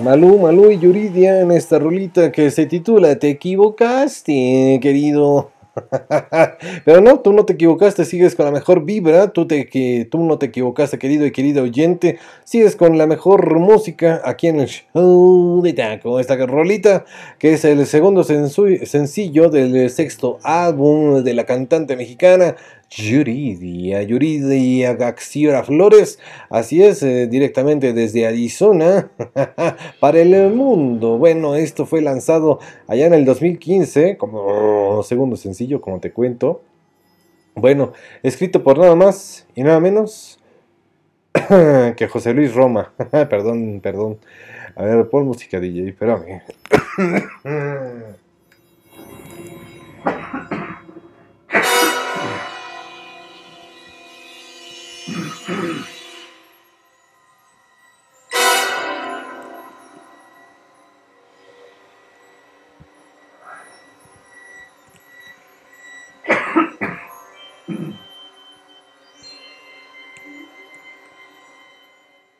[0.00, 5.50] Malú, Malú y Yuridia en esta rolita que se titula Te equivocaste, querido.
[6.84, 10.22] Pero no, tú no te equivocaste, sigues con la mejor vibra, tú, te, que, tú
[10.22, 14.68] no te equivocaste, querido y querido oyente, sigues con la mejor música aquí en el
[14.68, 16.20] show de Taco.
[16.20, 17.04] Esta rolita
[17.38, 22.54] que es el segundo sencillo del sexto álbum de la cantante mexicana
[22.90, 26.18] Yuridia, Yuridia Gaxiora Flores,
[26.50, 29.10] así es, eh, directamente desde Arizona
[30.00, 31.16] para el mundo.
[31.16, 32.58] Bueno, esto fue lanzado
[32.88, 36.62] allá en el 2015 como segundo sencillo, como te cuento.
[37.54, 37.92] Bueno,
[38.24, 40.40] escrito por nada más y nada menos
[41.96, 42.92] que José Luis Roma.
[43.10, 44.18] perdón, perdón.
[44.74, 46.42] A ver, pon música DJ, espérame.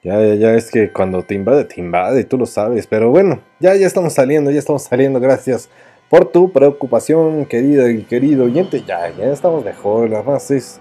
[0.03, 2.87] Ya, ya, ya, es que cuando te invade, te invade, tú lo sabes.
[2.87, 5.21] Pero bueno, ya, ya estamos saliendo, ya estamos saliendo.
[5.21, 5.69] Gracias
[6.09, 8.83] por tu preocupación, querida y querido oyente.
[8.87, 10.09] Ya, ya estamos mejor.
[10.09, 10.81] Nada más es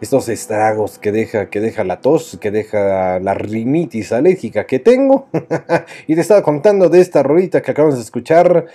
[0.00, 5.28] estos estragos que deja, que deja la tos, que deja la rinitis alérgica que tengo.
[6.06, 8.66] y te estaba contando de esta rolita que acabamos de escuchar.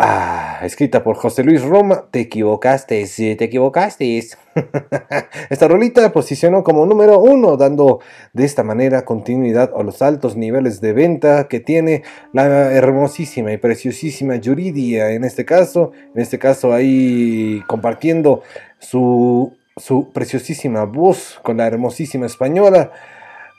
[0.00, 2.04] Ah, escrita por José Luis Roma.
[2.12, 4.16] Te equivocaste, sí, te equivocaste.
[5.50, 7.98] Esta rolita posicionó como número uno, dando
[8.32, 13.56] de esta manera continuidad a los altos niveles de venta que tiene la hermosísima y
[13.56, 15.10] preciosísima Yuridia.
[15.10, 18.42] En este caso, en este caso ahí compartiendo
[18.78, 22.92] su, su preciosísima voz con la hermosísima española.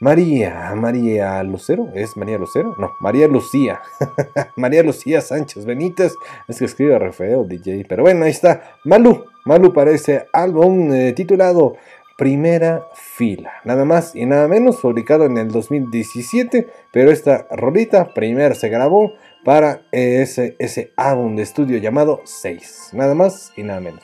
[0.02, 2.74] María, María Lucero, ¿es María Lucero?
[2.78, 3.82] No, María Lucía.
[4.56, 6.14] María Lucía Sánchez Benítez.
[6.48, 7.86] Es que escribe re feo, DJ.
[7.88, 8.78] Pero bueno, ahí está.
[8.86, 11.76] Malu, Malu para ese álbum eh, titulado
[12.18, 13.52] Primera Fila.
[13.66, 16.68] Nada más y nada menos, publicado en el 2017.
[16.94, 19.12] Pero esta rolita primero se grabó
[19.44, 22.90] para ese, ese álbum de estudio llamado 6.
[22.94, 24.04] Nada más y nada menos.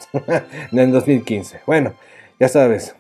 [0.71, 1.61] en el 2015.
[1.65, 1.93] Bueno,
[2.39, 2.95] ya sabes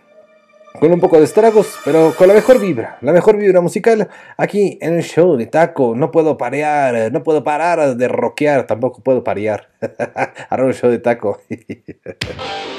[0.79, 4.77] con un poco de estragos, pero con la mejor vibra, la mejor vibra musical aquí
[4.81, 5.95] en el show de Taco.
[5.95, 9.69] No puedo parear, no puedo parar de rockear, tampoco puedo parear.
[10.49, 11.39] Ahora el show de Taco.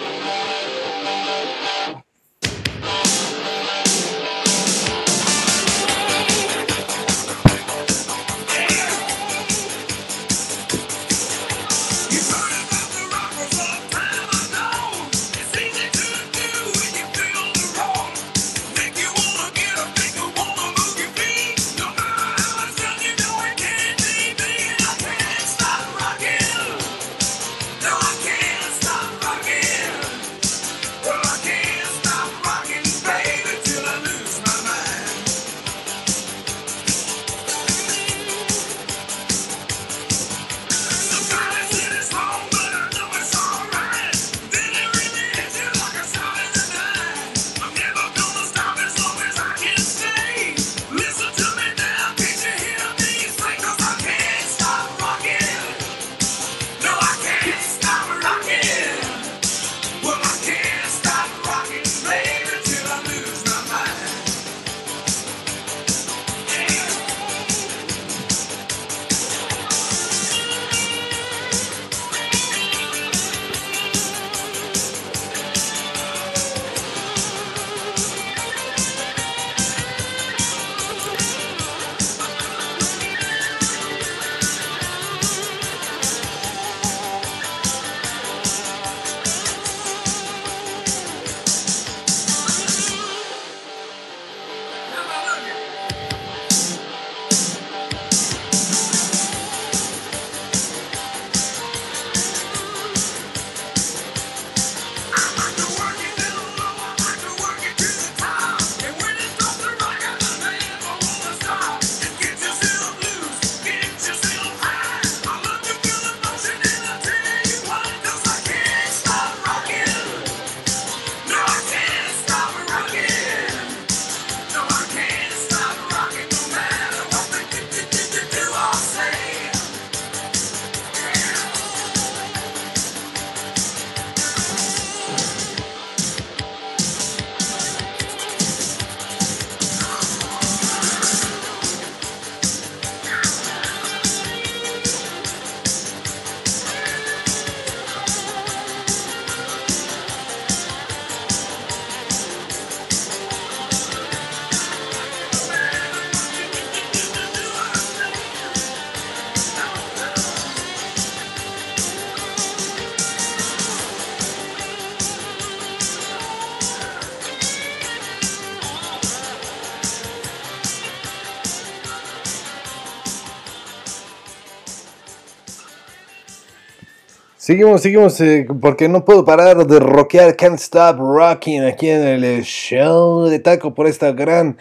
[177.47, 182.43] Seguimos, seguimos, eh, porque no puedo parar de rockear Can't Stop Rocking aquí en el
[182.43, 184.57] show de taco por esta gran,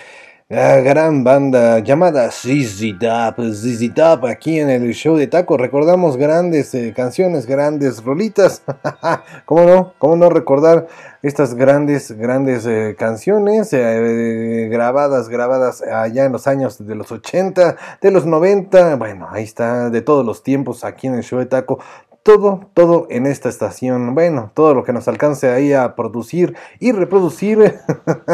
[0.47, 5.57] gran banda llamada ZZ Top, ZZ Top aquí en el show de taco.
[5.57, 8.61] Recordamos grandes eh, canciones, grandes rolitas.
[9.45, 9.93] ¿Cómo no?
[9.97, 10.85] ¿Cómo no recordar
[11.23, 17.77] estas grandes, grandes eh, canciones eh, grabadas, grabadas allá en los años de los 80,
[17.99, 18.97] de los 90?
[18.97, 21.79] Bueno, ahí está, de todos los tiempos aquí en el show de taco
[22.25, 24.15] todo, todo en esta estación.
[24.15, 27.75] Bueno, todo lo que nos alcance ahí a producir y reproducir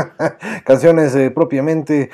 [0.66, 2.10] canciones eh, propiamente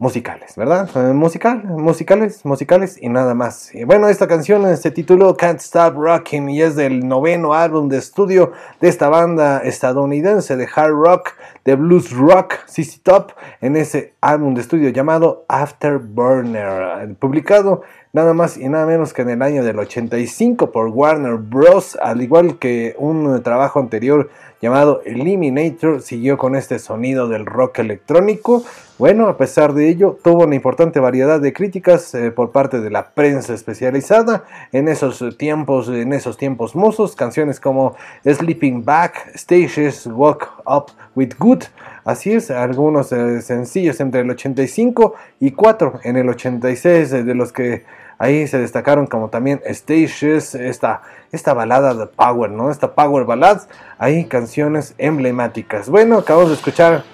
[0.00, 0.88] musicales, ¿verdad?
[0.94, 3.74] Eh, musical, musicales, musicales y nada más.
[3.74, 7.88] Y bueno, esta canción eh, se tituló Can't Stop Rocking y es del noveno álbum
[7.88, 11.30] de estudio de esta banda estadounidense de hard rock,
[11.64, 18.56] de blues rock, CC Top, en ese álbum de estudio llamado Afterburner, publicado nada más
[18.56, 21.98] y nada menos que en el año del 85 por Warner Bros.
[22.00, 24.30] Al igual que un trabajo anterior
[24.60, 28.64] llamado Eliminator, siguió con este sonido del rock electrónico.
[28.98, 32.90] Bueno, a pesar de ello, tuvo una importante variedad de críticas eh, por parte de
[32.90, 37.94] la prensa especializada en esos tiempos, en esos tiempos mozos, canciones como
[38.24, 41.64] Sleeping Back, Stages, Walk Up with Good,
[42.08, 47.34] Así es, algunos eh, sencillos entre el 85 y 4 en el 86, eh, de
[47.34, 47.84] los que
[48.18, 52.70] ahí se destacaron como también Stages, esta, esta balada de Power, ¿no?
[52.70, 53.68] Esta Power Ballads,
[53.98, 55.88] hay canciones emblemáticas.
[55.88, 57.04] Bueno, acabamos de escuchar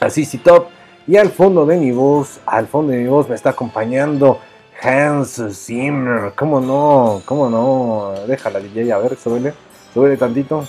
[0.00, 0.66] a CC Top
[1.06, 4.40] y al fondo de mi voz, al fondo de mi voz me está acompañando
[4.82, 6.32] Hans Zimmer.
[6.34, 7.22] ¿Cómo no?
[7.24, 8.26] ¿Cómo no?
[8.26, 9.54] Déjala DJ, a ver, súbele,
[9.94, 10.64] súbele tantito.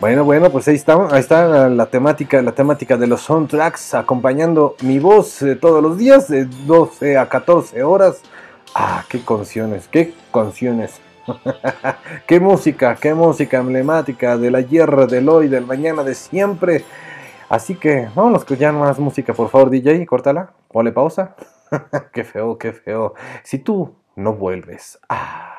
[0.00, 4.74] Bueno, bueno, pues ahí está, ahí está la temática, la temática de los soundtracks acompañando
[4.82, 8.20] mi voz eh, todos los días de 12 a 14 horas.
[8.74, 11.00] Ah, qué canciones, qué canciones.
[12.26, 16.84] qué música, qué música emblemática del ayer, del hoy, del mañana, de siempre.
[17.48, 21.36] Así que vámonos a escuchar más música, por favor, DJ, córtala, ponle pausa.
[22.12, 23.14] qué feo, qué feo.
[23.44, 24.98] Si tú no vuelves.
[25.08, 25.53] Ah.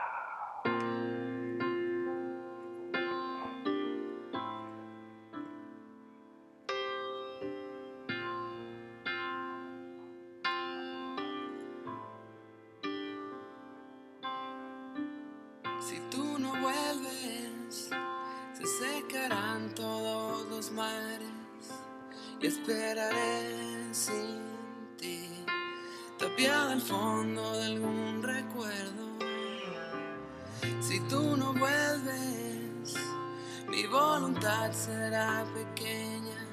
[22.41, 24.41] Y esperaré sin
[24.97, 25.29] ti,
[26.19, 29.05] tapiada al fondo de algún recuerdo.
[30.81, 32.95] Si tú no vuelves,
[33.67, 36.45] mi voluntad será pequeña,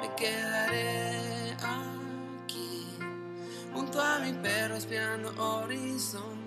[0.00, 2.86] me quedaré aquí,
[3.72, 6.46] junto a mi perro espiando horizontes.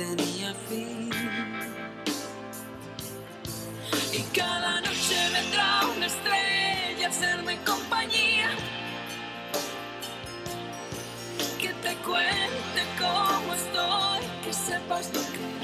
[0.00, 1.10] tenía fin.
[4.12, 8.48] Y cada noche vendrá una estrella a hacerme compañía.
[11.60, 15.59] Que te cuente cómo estoy, que sepas lo que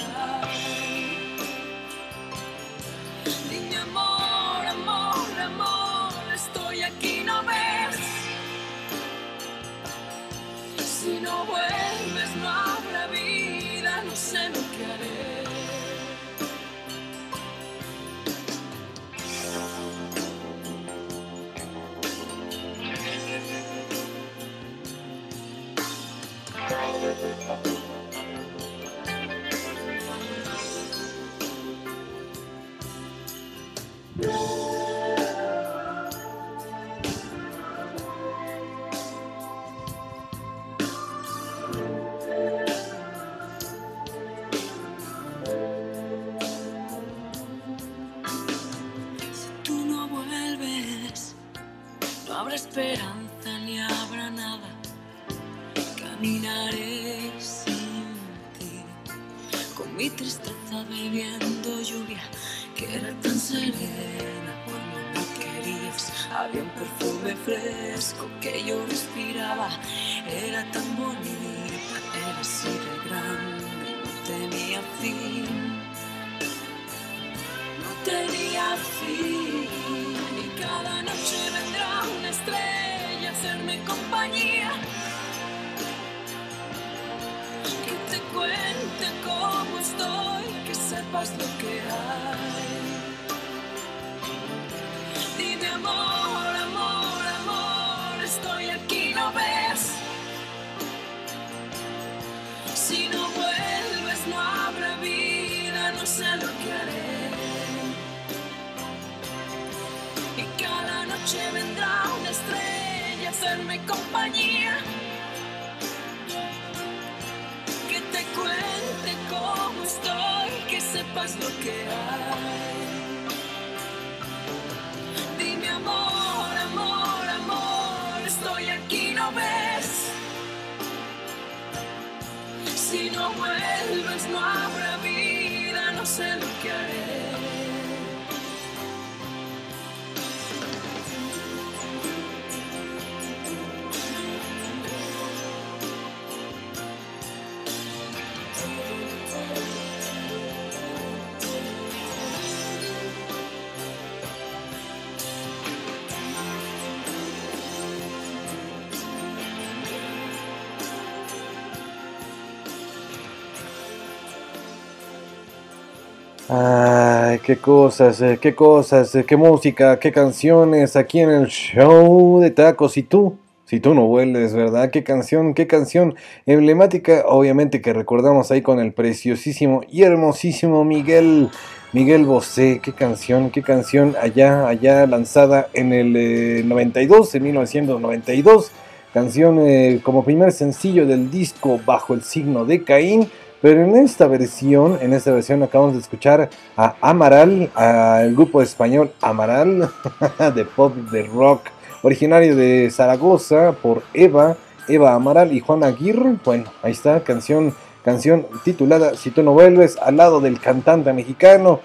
[167.47, 172.51] qué cosas, eh, qué cosas, eh, qué música, qué canciones aquí en el show de
[172.51, 172.95] tacos.
[172.95, 174.91] Si tú, si tú no vuelves, ¿verdad?
[174.91, 181.51] Qué canción, qué canción emblemática, obviamente que recordamos ahí con el preciosísimo y hermosísimo Miguel,
[181.93, 182.81] Miguel Bosé.
[182.83, 188.73] Qué canción, qué canción allá, allá lanzada en el eh, 92, en 1992.
[189.15, 193.31] Canción eh, como primer sencillo del disco Bajo el signo de Caín.
[193.67, 199.11] Pero en esta versión, en esta versión acabamos de escuchar a Amaral, al grupo español
[199.21, 199.91] Amaral,
[200.55, 201.63] de pop, de rock,
[202.03, 204.57] originario de Zaragoza, por Eva,
[204.87, 206.37] Eva Amaral y Juan Aguirre.
[206.45, 207.75] Bueno, ahí está, canción,
[208.05, 211.81] canción titulada Si tú no vuelves, al lado del cantante mexicano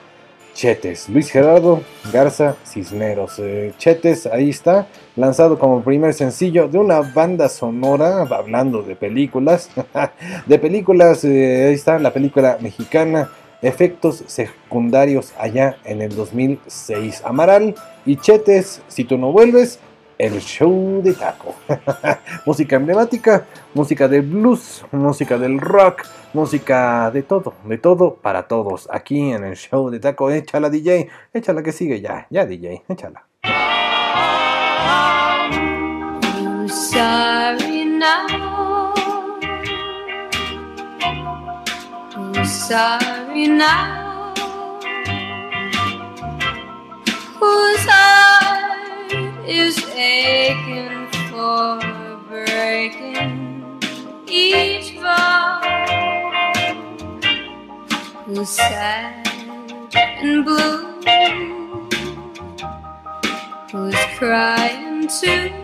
[0.53, 3.39] Chetes, Luis Gerardo Garza Cisneros.
[3.39, 9.69] Eh, Chetes, ahí está, lanzado como primer sencillo de una banda sonora, hablando de películas,
[10.45, 17.21] de películas, eh, ahí está la película mexicana, efectos secundarios allá en el 2006.
[17.23, 17.75] Amaral
[18.05, 19.79] y Chetes, si tú no vuelves,
[20.21, 21.55] el show de taco.
[22.45, 26.03] música emblemática, música de blues, música del rock,
[26.33, 28.87] música de todo, de todo para todos.
[28.91, 33.25] Aquí en el show de taco, échala DJ, échala que sigue ya, ya DJ, échala.
[36.31, 38.93] Who's sorry now?
[42.15, 44.01] Who's sorry now?
[47.91, 49.90] Heart is
[50.21, 51.79] aching for
[52.29, 53.79] breaking
[54.27, 55.61] each vow?
[58.25, 59.27] Who's sad
[59.93, 61.01] and blue?
[63.71, 65.61] Who's crying too?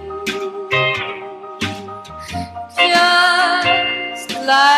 [4.17, 4.76] just like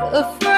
[0.00, 0.51] a friend.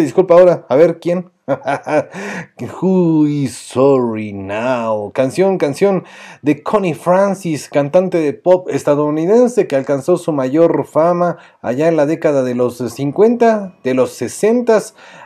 [0.00, 0.66] Disculpa ahora?
[0.68, 1.30] A ver, ¿quién?
[2.80, 5.12] Who is sorry now?
[5.12, 6.04] Canción, canción
[6.42, 12.04] de Connie Francis, cantante de pop estadounidense que alcanzó su mayor fama allá en la
[12.04, 14.76] década de los 50, de los 60.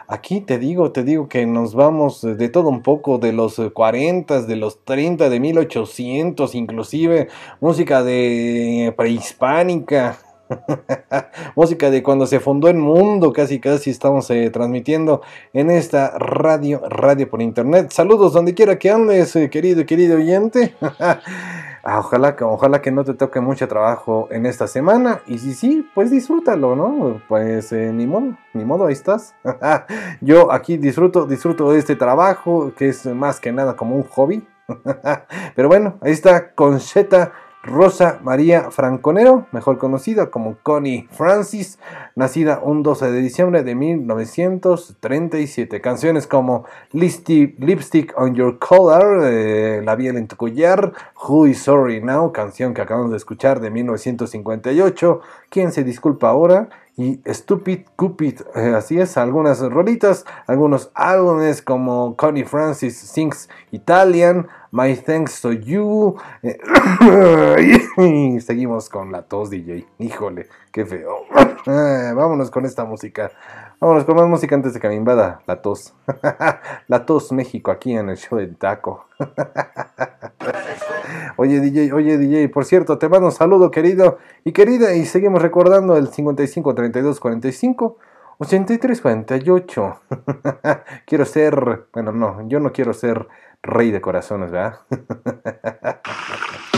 [0.09, 4.43] Aquí te digo, te digo que nos vamos de todo un poco, de los 40,
[4.43, 7.29] de los 30, de 1800 inclusive,
[7.61, 10.19] música de prehispánica.
[11.57, 15.23] Música de cuando se fundó el mundo, casi casi estamos eh, transmitiendo
[15.53, 17.91] en esta radio, radio por internet.
[17.91, 20.75] Saludos donde quiera que andes, eh, querido querido oyente.
[21.83, 25.23] Ah, ojalá, que, ojalá que no te toque mucho trabajo en esta semana.
[25.27, 27.23] Y si sí, pues disfrútalo, ¿no?
[27.27, 29.35] Pues eh, ni modo, ni modo, ahí estás.
[30.21, 34.47] Yo aquí disfruto, disfruto de este trabajo, que es más que nada como un hobby.
[35.57, 41.79] Pero bueno, ahí está Concheta Rosa María Franconero, mejor conocida como Connie Francis,
[42.17, 45.83] nacida un 12 de diciembre de 1937.
[45.83, 50.95] Canciones como Lipstick on Your Collar, eh, La piel en tu collar,
[51.29, 55.21] Who is Sorry Now, canción que acabamos de escuchar de 1958,
[55.51, 56.71] ¿Quién se disculpa ahora?
[57.01, 58.43] Y Stupid Cupid.
[58.55, 65.53] Eh, así es, algunas rolitas, algunos álbumes como Connie Francis Sings Italian, My Thanks to
[65.53, 66.17] You.
[66.43, 66.59] Eh,
[67.97, 69.87] y seguimos con la tos, DJ.
[69.99, 71.25] Híjole, qué feo.
[71.67, 73.31] Eh, vámonos con esta música.
[73.81, 75.95] Vámonos con más música antes de que me invada la tos.
[76.87, 79.07] la tos México aquí en el show de Taco.
[81.39, 85.41] oye DJ, oye DJ, por cierto, te mando un saludo querido y querida y seguimos
[85.41, 87.97] recordando el 55 32 45
[88.37, 90.01] 83 48.
[91.07, 93.29] quiero ser, bueno, no, yo no quiero ser
[93.63, 94.81] rey de corazones, ¿verdad?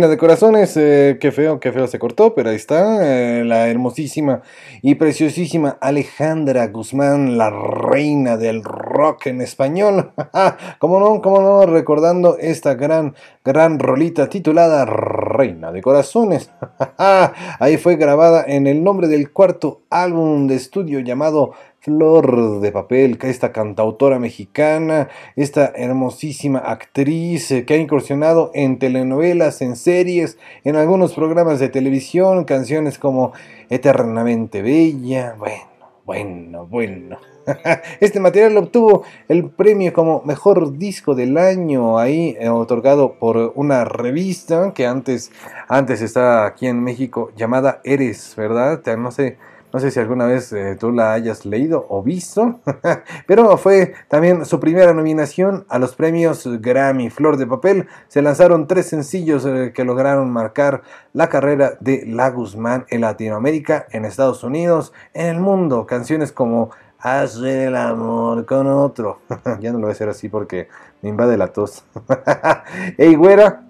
[0.00, 3.68] Reina de Corazones, eh, qué feo, qué feo se cortó, pero ahí está, eh, la
[3.68, 4.40] hermosísima
[4.80, 10.12] y preciosísima Alejandra Guzmán, la reina del rock en español.
[10.78, 11.20] ¿Cómo no?
[11.20, 11.66] ¿Cómo no?
[11.66, 13.14] Recordando esta gran,
[13.44, 16.50] gran rolita titulada Reina de Corazones.
[16.96, 23.18] ahí fue grabada en el nombre del cuarto álbum de estudio llamado Flor de Papel,
[23.22, 30.76] esta cantautora mexicana, esta hermosísima actriz eh, que ha incursionado en telenovelas, en series, en
[30.76, 33.32] algunos programas de televisión, canciones como
[33.70, 35.70] Eternamente Bella, bueno,
[36.04, 37.16] bueno, bueno.
[38.00, 43.86] Este material obtuvo el premio como mejor disco del año ahí eh, otorgado por una
[43.86, 45.32] revista que antes
[45.66, 48.82] antes estaba aquí en México llamada Eres, ¿verdad?
[48.98, 49.38] No sé
[49.72, 52.60] no sé si alguna vez eh, tú la hayas leído o visto,
[53.26, 57.86] pero fue también su primera nominación a los premios Grammy Flor de Papel.
[58.08, 60.82] Se lanzaron tres sencillos eh, que lograron marcar
[61.12, 65.86] la carrera de La Guzmán en Latinoamérica, en Estados Unidos, en el mundo.
[65.86, 66.70] Canciones como
[67.02, 69.20] Hacer el amor con otro.
[69.60, 70.68] ya no lo voy a hacer así porque
[71.00, 71.82] me invade la tos.
[72.98, 73.62] Ey, güera.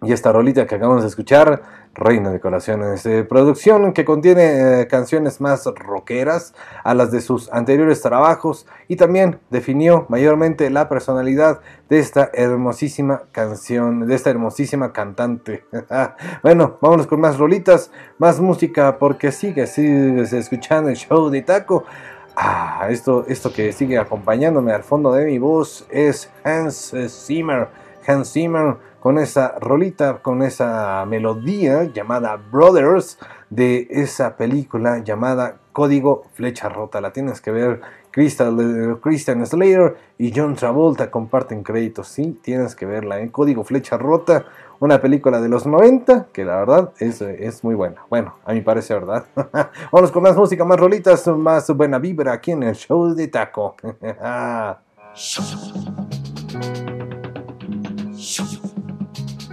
[0.00, 1.62] Y esta rolita que acabamos de escuchar
[1.96, 6.54] Reina de Corazones, de producción que contiene eh, canciones más rockeras
[6.84, 13.22] a las de sus anteriores trabajos y también definió mayormente la personalidad de esta hermosísima
[13.32, 15.64] canción, de esta hermosísima cantante.
[16.42, 21.84] bueno, vámonos con más rolitas, más música porque sigue, sigue escuchando el show de Taco.
[22.36, 27.68] Ah, esto, esto que sigue acompañándome al fondo de mi voz es Hans Zimmer.
[28.06, 28.76] Hans Zimmer
[29.06, 33.20] con esa rolita, con esa melodía llamada Brothers
[33.50, 37.00] de esa película llamada Código Flecha Rota.
[37.00, 37.82] La tienes que ver.
[38.10, 42.08] Crystal, eh, Christian Slater y John Travolta comparten créditos.
[42.08, 43.20] Sí, tienes que verla.
[43.20, 43.30] En ¿eh?
[43.30, 44.46] Código Flecha Rota,
[44.80, 48.02] una película de los 90 que la verdad es, es muy buena.
[48.10, 49.24] Bueno, a mi parece, ¿verdad?
[49.92, 53.76] Vamos con más música, más rolitas, más buena vibra aquí en el show de Taco.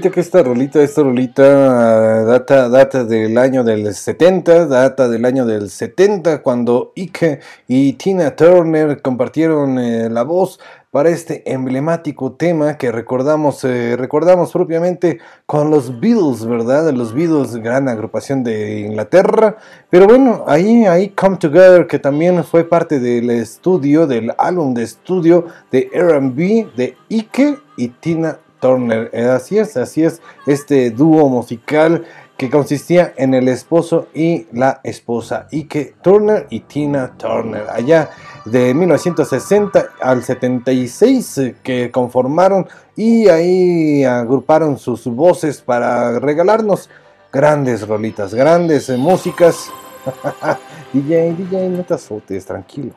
[0.00, 5.44] Que esta rolita, esta rolita ah, data, data del año del 70, data del año
[5.44, 10.60] del 70, cuando Ike y Tina Turner compartieron eh, la voz
[10.92, 16.92] para este emblemático tema que recordamos, eh, recordamos propiamente con los Beatles, ¿verdad?
[16.92, 19.56] Los Beatles, gran agrupación de Inglaterra.
[19.90, 24.84] Pero bueno, ahí, ahí Come Together, que también fue parte del estudio, del álbum de
[24.84, 29.10] estudio de RB de Ike y Tina Turner.
[29.12, 32.04] Eh, así es, así es, este dúo musical
[32.38, 38.10] que consistía en el esposo y la esposa, Ike Turner y Tina Turner, allá
[38.44, 46.88] de 1960 al 76 eh, que conformaron y ahí agruparon sus voces para regalarnos
[47.32, 49.70] grandes rolitas, grandes eh, músicas.
[50.92, 52.92] DJ, DJ, no te azotes, tranquilo.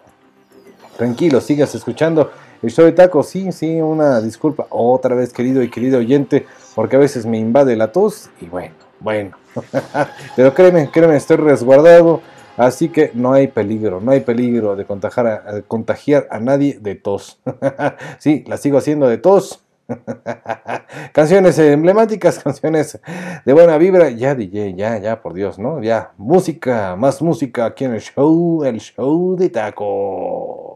[0.95, 2.31] Tranquilo, sigas escuchando
[2.61, 6.95] el show de taco, sí, sí, una disculpa otra vez, querido y querido oyente, porque
[6.95, 9.38] a veces me invade la tos y bueno, bueno.
[10.35, 12.21] Pero créeme, créeme, estoy resguardado,
[12.57, 16.95] así que no hay peligro, no hay peligro de contagiar a, contagiar a nadie de
[16.95, 17.39] tos.
[18.19, 19.63] sí, la sigo haciendo de tos.
[21.13, 22.99] canciones emblemáticas, canciones
[23.43, 24.09] de buena vibra.
[24.11, 25.81] Ya, DJ, ya, ya, por Dios, ¿no?
[25.81, 30.70] Ya, música, más música aquí en el show, el show de taco.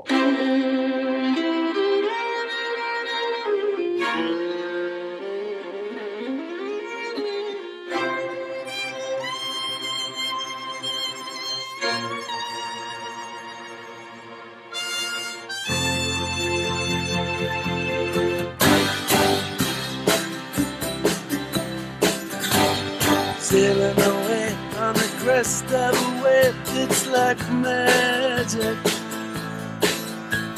[25.45, 28.77] Crest of a wave, it's like magic.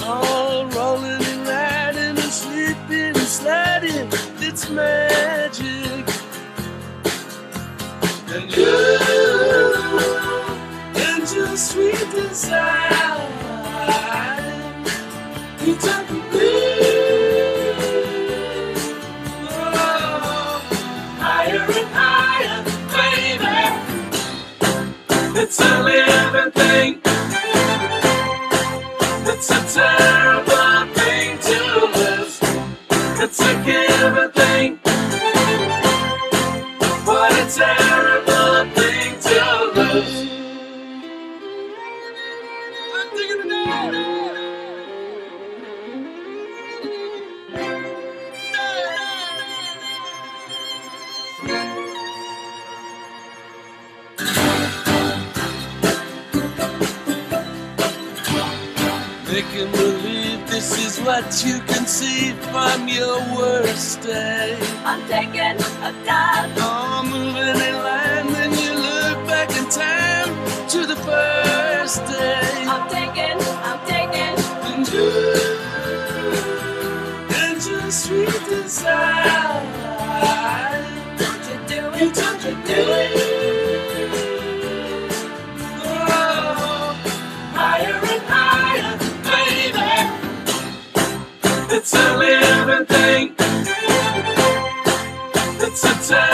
[0.02, 4.10] All rolling and riding and sleeping and sliding,
[4.40, 6.06] it's magic.
[8.34, 8.68] And you,
[10.96, 13.28] and your sweet desire,
[15.66, 15.76] you
[25.40, 27.02] It's a living thing.
[29.32, 31.60] It's a terrible thing to
[31.96, 32.40] lose.
[33.22, 34.32] It's a given
[59.38, 64.58] Making believe this is what you can see from your worst day.
[64.84, 66.52] I'm taking a dive.
[66.58, 70.30] Oh, moving in line, then you look back in time
[70.70, 72.66] to the first day.
[72.66, 74.34] I'm taking, I'm taking.
[74.70, 75.08] And you,
[77.38, 79.62] and your sweet desire.
[81.20, 83.27] Don't you do it, don't you do it.
[91.90, 93.36] It's a living thing.
[95.62, 96.27] It's a terrible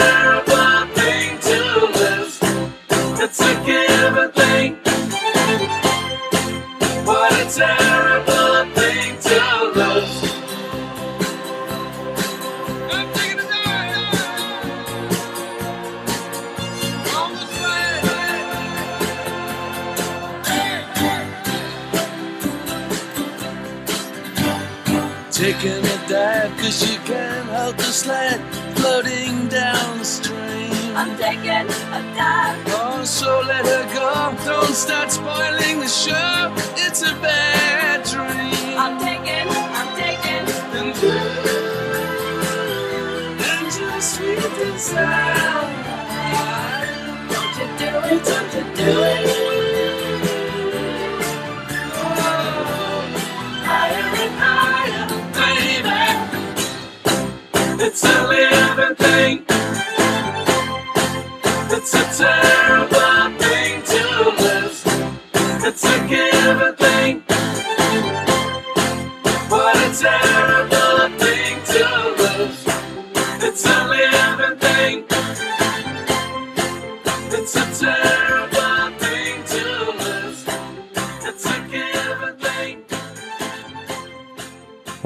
[27.05, 28.39] can't help the sled
[28.77, 30.71] floating down the stream.
[30.95, 31.67] I'm taking
[31.97, 32.63] a dive.
[32.67, 34.35] Oh, so let her go.
[34.45, 36.53] Don't start spoiling the show.
[36.77, 38.77] It's a bad dream.
[38.77, 40.45] I'm taking, I'm taking.
[40.79, 41.11] And you,
[43.51, 45.33] and your sweet desire.
[47.29, 49.42] Don't you do it, don't you do it.
[57.95, 59.45] It's a living thing.
[61.69, 62.82] It's a terrible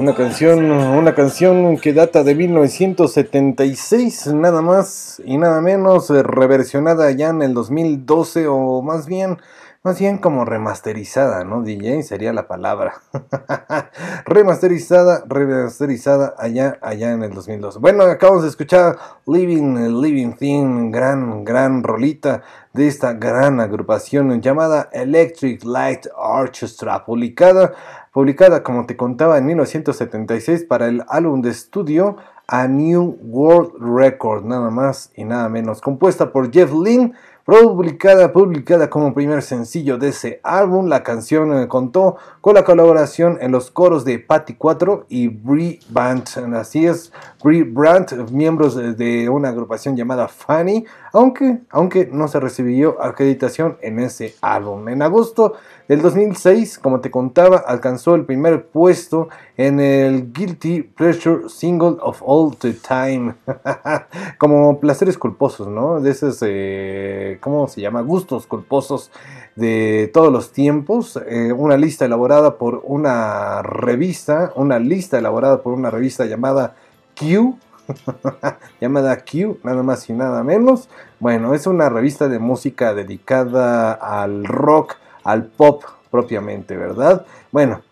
[0.08, 7.10] Una canción, una canción que data de 1976, nada más y nada menos, eh, reversionada
[7.10, 9.36] ya en el 2012 o más bien,
[9.82, 11.62] más bien como remasterizada, ¿no?
[11.62, 12.94] DJ sería la palabra.
[14.26, 17.78] remasterizada, remasterizada allá, allá en el 2012.
[17.78, 22.42] Bueno, acabamos de escuchar Living, Living Thing, gran, gran rolita
[22.72, 27.72] de esta gran agrupación llamada Electric Light Orchestra, publicada
[28.18, 32.16] publicada, como te contaba, en 1976 para el álbum de estudio
[32.48, 37.12] A New World Record, nada más y nada menos, compuesta por Jeff Lynne,
[37.48, 40.86] publicada, como primer sencillo de ese álbum.
[40.86, 45.80] La canción eh, contó con la colaboración en los coros de Patty 4 y Brie
[45.88, 46.36] Brandt.
[46.54, 47.10] Así es,
[47.42, 50.84] Brie Brandt, miembros de una agrupación llamada Fanny,
[51.14, 54.86] aunque, aunque no se recibió acreditación en ese álbum.
[54.90, 55.54] En agosto
[55.88, 62.22] del 2006, como te contaba, alcanzó el primer puesto en el Guilty Pleasure Single of
[62.24, 63.34] All the Time.
[64.38, 66.00] como placeres culposos, ¿no?
[66.00, 68.02] De esos, eh, ¿cómo se llama?
[68.02, 69.10] Gustos culposos
[69.56, 71.18] de todos los tiempos.
[71.26, 76.74] Eh, una lista elaborada por una revista, una lista elaborada por una revista llamada
[77.18, 77.58] Q.
[78.80, 80.90] llamada Q, nada más y nada menos.
[81.18, 84.96] Bueno, es una revista de música dedicada al rock,
[85.28, 87.26] al pop propiamente, ¿verdad?
[87.52, 87.82] Bueno,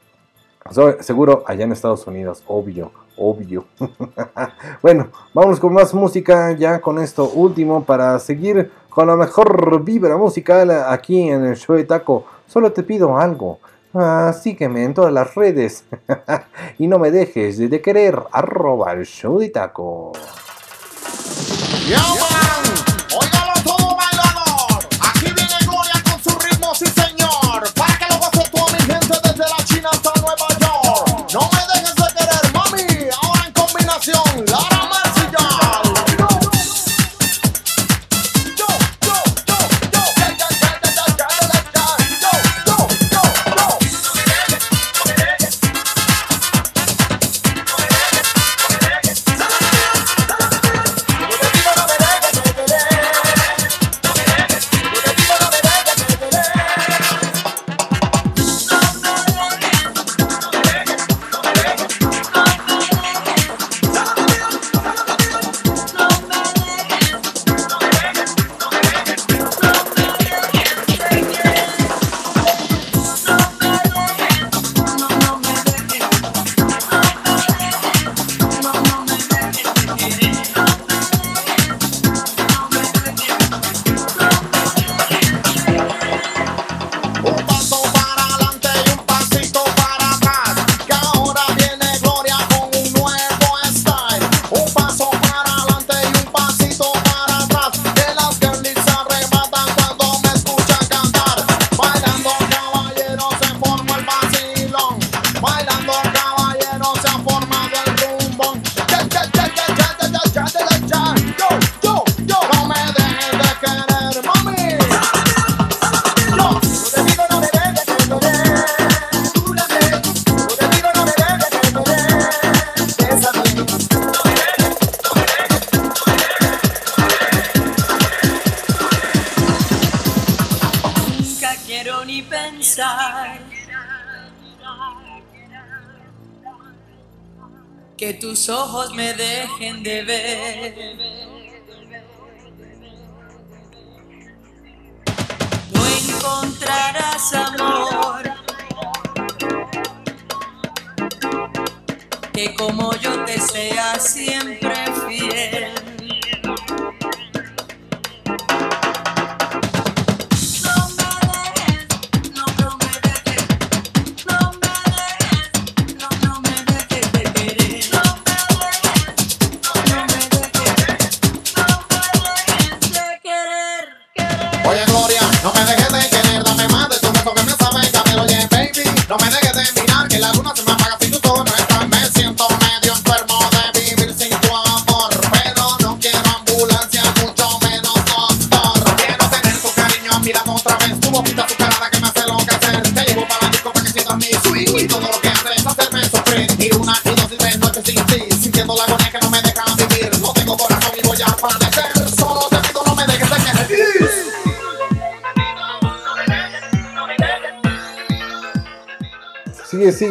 [1.01, 3.67] seguro allá en Estados Unidos, obvio, obvio.
[4.83, 10.17] bueno, vamos con más música ya con esto último para seguir con la mejor vibra
[10.17, 12.25] musical aquí en el show de Taco.
[12.47, 13.59] Solo te pido algo.
[13.93, 15.85] Ah, sígueme en todas las redes
[16.79, 20.13] y no me dejes de querer arroba el show de Taco.
[21.87, 22.01] ¡Ya,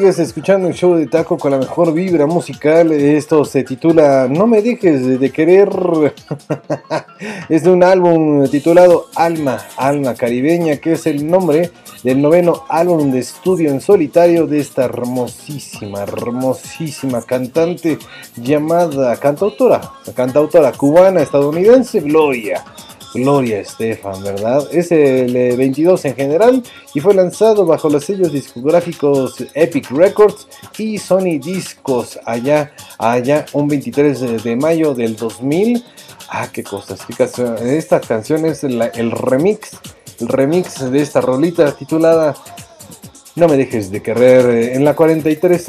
[0.06, 2.92] Escuchando el show de Taco con la mejor vibra musical.
[2.92, 5.68] Esto se titula No me dejes de querer.
[7.50, 11.72] es de un álbum titulado Alma, Alma Caribeña, que es el nombre
[12.04, 17.98] del noveno álbum de estudio en solitario de esta hermosísima, hermosísima cantante
[18.36, 19.82] llamada cantautora,
[20.16, 22.64] cantautora cubana estadounidense Gloria.
[23.16, 24.68] Gloria Estefan, ¿verdad?
[24.72, 26.64] Es el 22 en general
[26.94, 30.48] y fue lanzado bajo los sellos discográficos Epic Records
[30.78, 35.84] y Sony Discos allá, allá un 23 de mayo del 2000.
[36.30, 37.58] Ah, qué cosas, qué canción.
[37.66, 39.72] Esta canción es el remix,
[40.20, 42.36] el remix de esta rolita titulada
[43.36, 44.46] no me dejes de querer.
[44.50, 45.66] eh, En la 43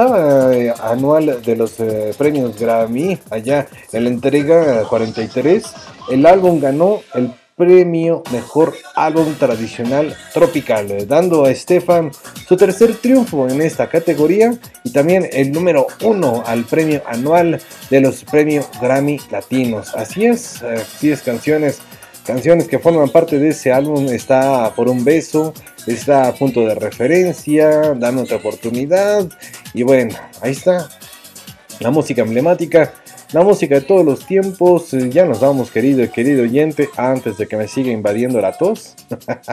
[0.52, 5.64] eh, anual de los eh, premios Grammy, allá en la entrega 43,
[6.08, 12.10] el álbum ganó el premio Mejor Álbum Tradicional Tropical, eh, dando a Stefan
[12.46, 18.00] su tercer triunfo en esta categoría y también el número uno al premio anual de
[18.00, 19.94] los premios Grammy Latinos.
[19.94, 21.80] Así es, eh, 10 canciones
[22.26, 25.54] canciones que forman parte de ese álbum está Por un beso,
[25.86, 29.26] está punto de referencia, Dame otra oportunidad
[29.72, 30.88] y bueno, ahí está
[31.80, 32.92] la música emblemática,
[33.32, 34.92] la música de todos los tiempos.
[34.94, 38.52] Eh, Ya nos vamos, querido y querido oyente, antes de que me siga invadiendo la
[38.52, 38.94] tos.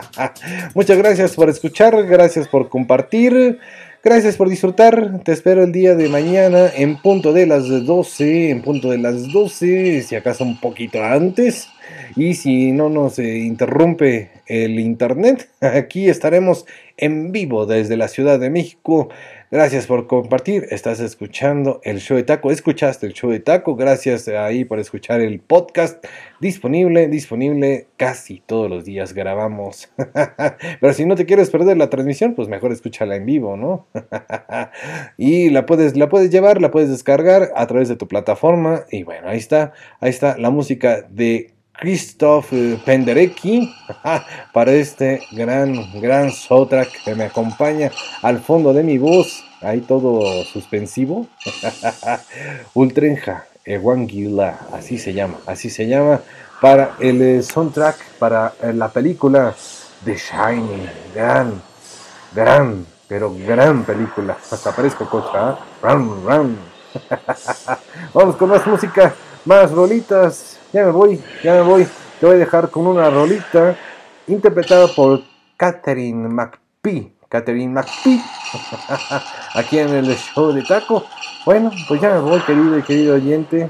[0.73, 3.59] Muchas gracias por escuchar, gracias por compartir.
[4.05, 5.21] Gracias por disfrutar.
[5.23, 8.49] Te espero el día de mañana en punto de las 12.
[8.49, 11.69] En punto de las 12, si acaso un poquito antes.
[12.17, 16.65] Y si no nos eh, interrumpe el internet, aquí estaremos
[16.97, 19.07] en vivo desde la Ciudad de México.
[19.53, 20.65] Gracias por compartir.
[20.71, 22.49] Estás escuchando el show de taco.
[22.49, 23.75] Escuchaste el show de taco.
[23.75, 26.03] Gracias ahí por escuchar el podcast.
[26.41, 29.93] Disponible, disponible casi todos los días grabamos.
[30.81, 33.85] Pero si no te quieres perder la transmisión, pues mejor escúchala en vivo, ¿no?
[35.17, 38.85] y la puedes, la puedes llevar, la puedes descargar a través de tu plataforma.
[38.89, 43.73] Y bueno, ahí está, ahí está la música de Christoph eh, Penderecki
[44.53, 47.91] para este gran, gran soundtrack que me acompaña
[48.21, 49.43] al fondo de mi voz.
[49.61, 51.27] Ahí todo suspensivo.
[52.73, 56.21] Ultrenja, Ewanguila, así se llama, así se llama
[56.61, 59.53] para el eh, soundtrack para eh, la película
[60.05, 60.89] The Shining.
[61.13, 61.61] Gran,
[62.33, 64.37] gran, pero gran película.
[64.49, 65.57] Hasta parezco cocha.
[65.81, 66.55] ram.
[68.13, 69.13] Vamos con más música,
[69.45, 70.59] más rolitas.
[70.73, 71.87] Ya me voy, ya me voy.
[72.19, 73.75] Te voy a dejar con una rolita
[74.25, 75.21] interpretada por
[75.55, 77.13] Catherine McPhee.
[77.29, 78.19] Catherine McPhee.
[79.53, 81.03] Aquí en el show de Taco.
[81.45, 83.69] Bueno, pues ya me voy, querido y querido oyente.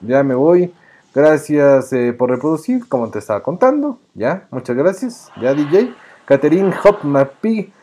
[0.00, 0.72] Ya me voy.
[1.14, 3.98] Gracias eh, por reproducir, como te estaba contando.
[4.14, 5.30] Ya, muchas gracias.
[5.38, 5.92] Ya, DJ.
[6.24, 7.74] Catherine Hop McPhee.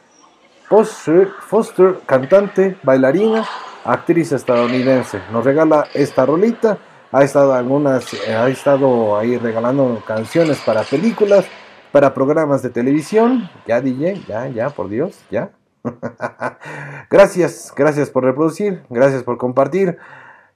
[0.67, 3.45] Foster, Foster, cantante, bailarina,
[3.83, 5.21] actriz estadounidense.
[5.31, 6.79] Nos regala esta rolita.
[7.15, 11.45] Ha estado algunas, eh, ha estado ahí regalando canciones para películas,
[11.93, 13.49] para programas de televisión.
[13.65, 15.51] Ya DJ, ya, ya, por Dios, ya.
[17.09, 19.97] gracias, gracias por reproducir, gracias por compartir.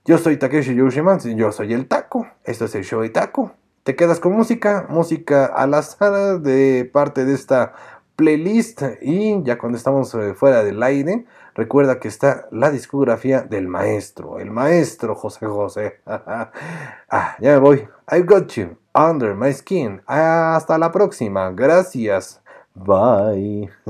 [0.03, 2.27] Yo soy Takeshi Yoshiman, yo soy el Taco.
[2.43, 3.53] Esto es el show de Taco.
[3.83, 7.71] Te quedas con música, música al azar de parte de esta
[8.17, 8.81] playlist.
[9.01, 14.39] Y ya cuando estamos eh, fuera del aire, recuerda que está la discografía del maestro,
[14.39, 16.01] el maestro José José.
[16.05, 17.87] ah, ya me voy.
[18.11, 20.01] I got you under my skin.
[20.07, 21.51] Hasta la próxima.
[21.51, 22.41] Gracias.
[22.75, 23.69] Bye.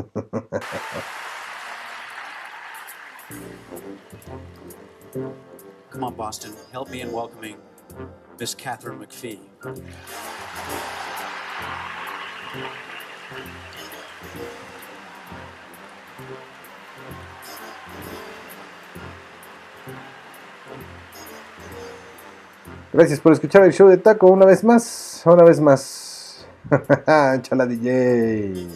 [5.90, 7.58] Come on, Boston, help me in welcoming
[8.40, 9.40] Miss Catherine McPhee.
[22.92, 25.22] Gracias por escuchar el show de Taco una vez más.
[25.26, 26.48] Una vez más.
[27.44, 28.68] Chala DJ.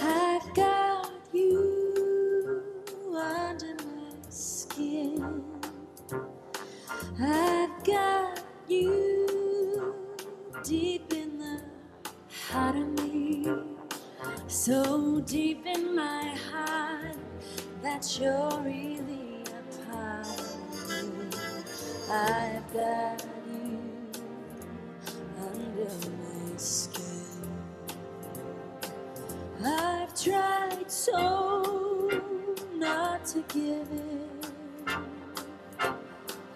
[0.00, 2.62] I've got you
[3.14, 5.42] under my skin.
[7.20, 9.94] I've got you
[10.62, 11.60] deep in the
[12.50, 13.46] heart of me.
[14.46, 17.16] So deep in my heart
[17.82, 19.23] that you're really
[22.10, 23.78] I've got you
[25.40, 27.48] under my skin.
[29.64, 32.22] I've tried so
[32.74, 34.28] not to give in.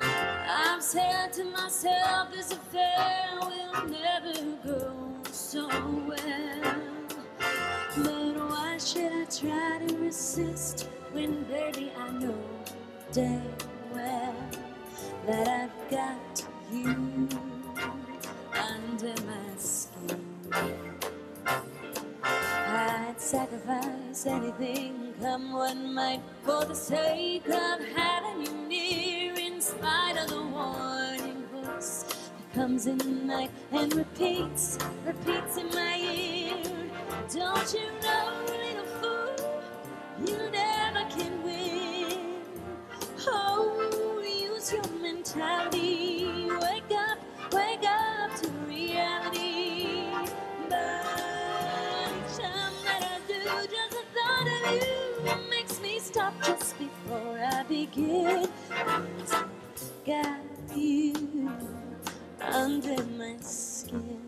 [0.01, 4.35] I've said to myself, this affair will never
[4.67, 6.75] go so well.
[7.97, 12.39] But why should I try to resist when, baby, I know
[13.13, 13.43] damn
[13.95, 14.35] well
[15.27, 17.29] that I've got you
[18.53, 20.25] under my skin.
[22.23, 30.19] I'd sacrifice anything, come what might, for the sake of having you near, in spite
[30.19, 36.63] of the warning voice that comes in night and repeats, repeats in my ear.
[37.33, 40.78] Don't you know, little fool, you never
[45.37, 46.49] mentality.
[46.61, 47.19] Wake up,
[47.53, 50.07] wake up to reality.
[50.69, 51.05] But
[52.17, 57.39] each time that I do, just the thought of you makes me stop just before
[57.39, 58.49] I begin.
[60.07, 60.41] Got
[60.75, 61.51] you
[62.41, 64.23] under my skin.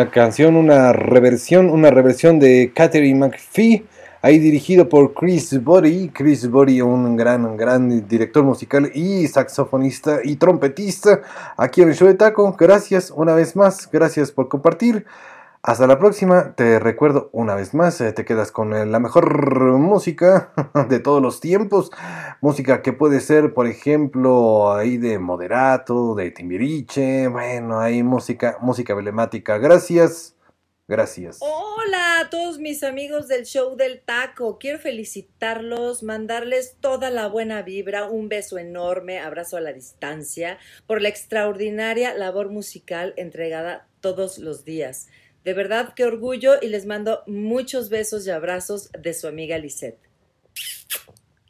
[0.00, 3.84] Una canción, una reversión, una reversión de Catherine McPhee,
[4.22, 6.08] ahí dirigido por Chris Body.
[6.08, 11.20] Chris Body, un gran, gran director musical y saxofonista y trompetista
[11.54, 12.56] aquí en el show de Taco.
[12.58, 15.04] Gracias una vez más, gracias por compartir.
[15.62, 19.76] Hasta la próxima, te recuerdo una vez más, eh, te quedas con eh, la mejor
[19.76, 20.54] música
[20.88, 21.90] de todos los tiempos,
[22.40, 28.94] música que puede ser, por ejemplo, ahí de Moderato, de Timbiriche, bueno, hay música, música
[28.94, 29.58] emblemática.
[29.58, 30.34] Gracias,
[30.88, 31.40] gracias.
[31.42, 34.56] Hola a todos mis amigos del show del taco.
[34.56, 40.56] Quiero felicitarlos, mandarles toda la buena vibra, un beso enorme, abrazo a la distancia,
[40.86, 45.08] por la extraordinaria labor musical entregada todos los días.
[45.44, 49.98] De verdad, qué orgullo y les mando muchos besos y abrazos de su amiga Lisette.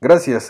[0.01, 0.49] Gracias.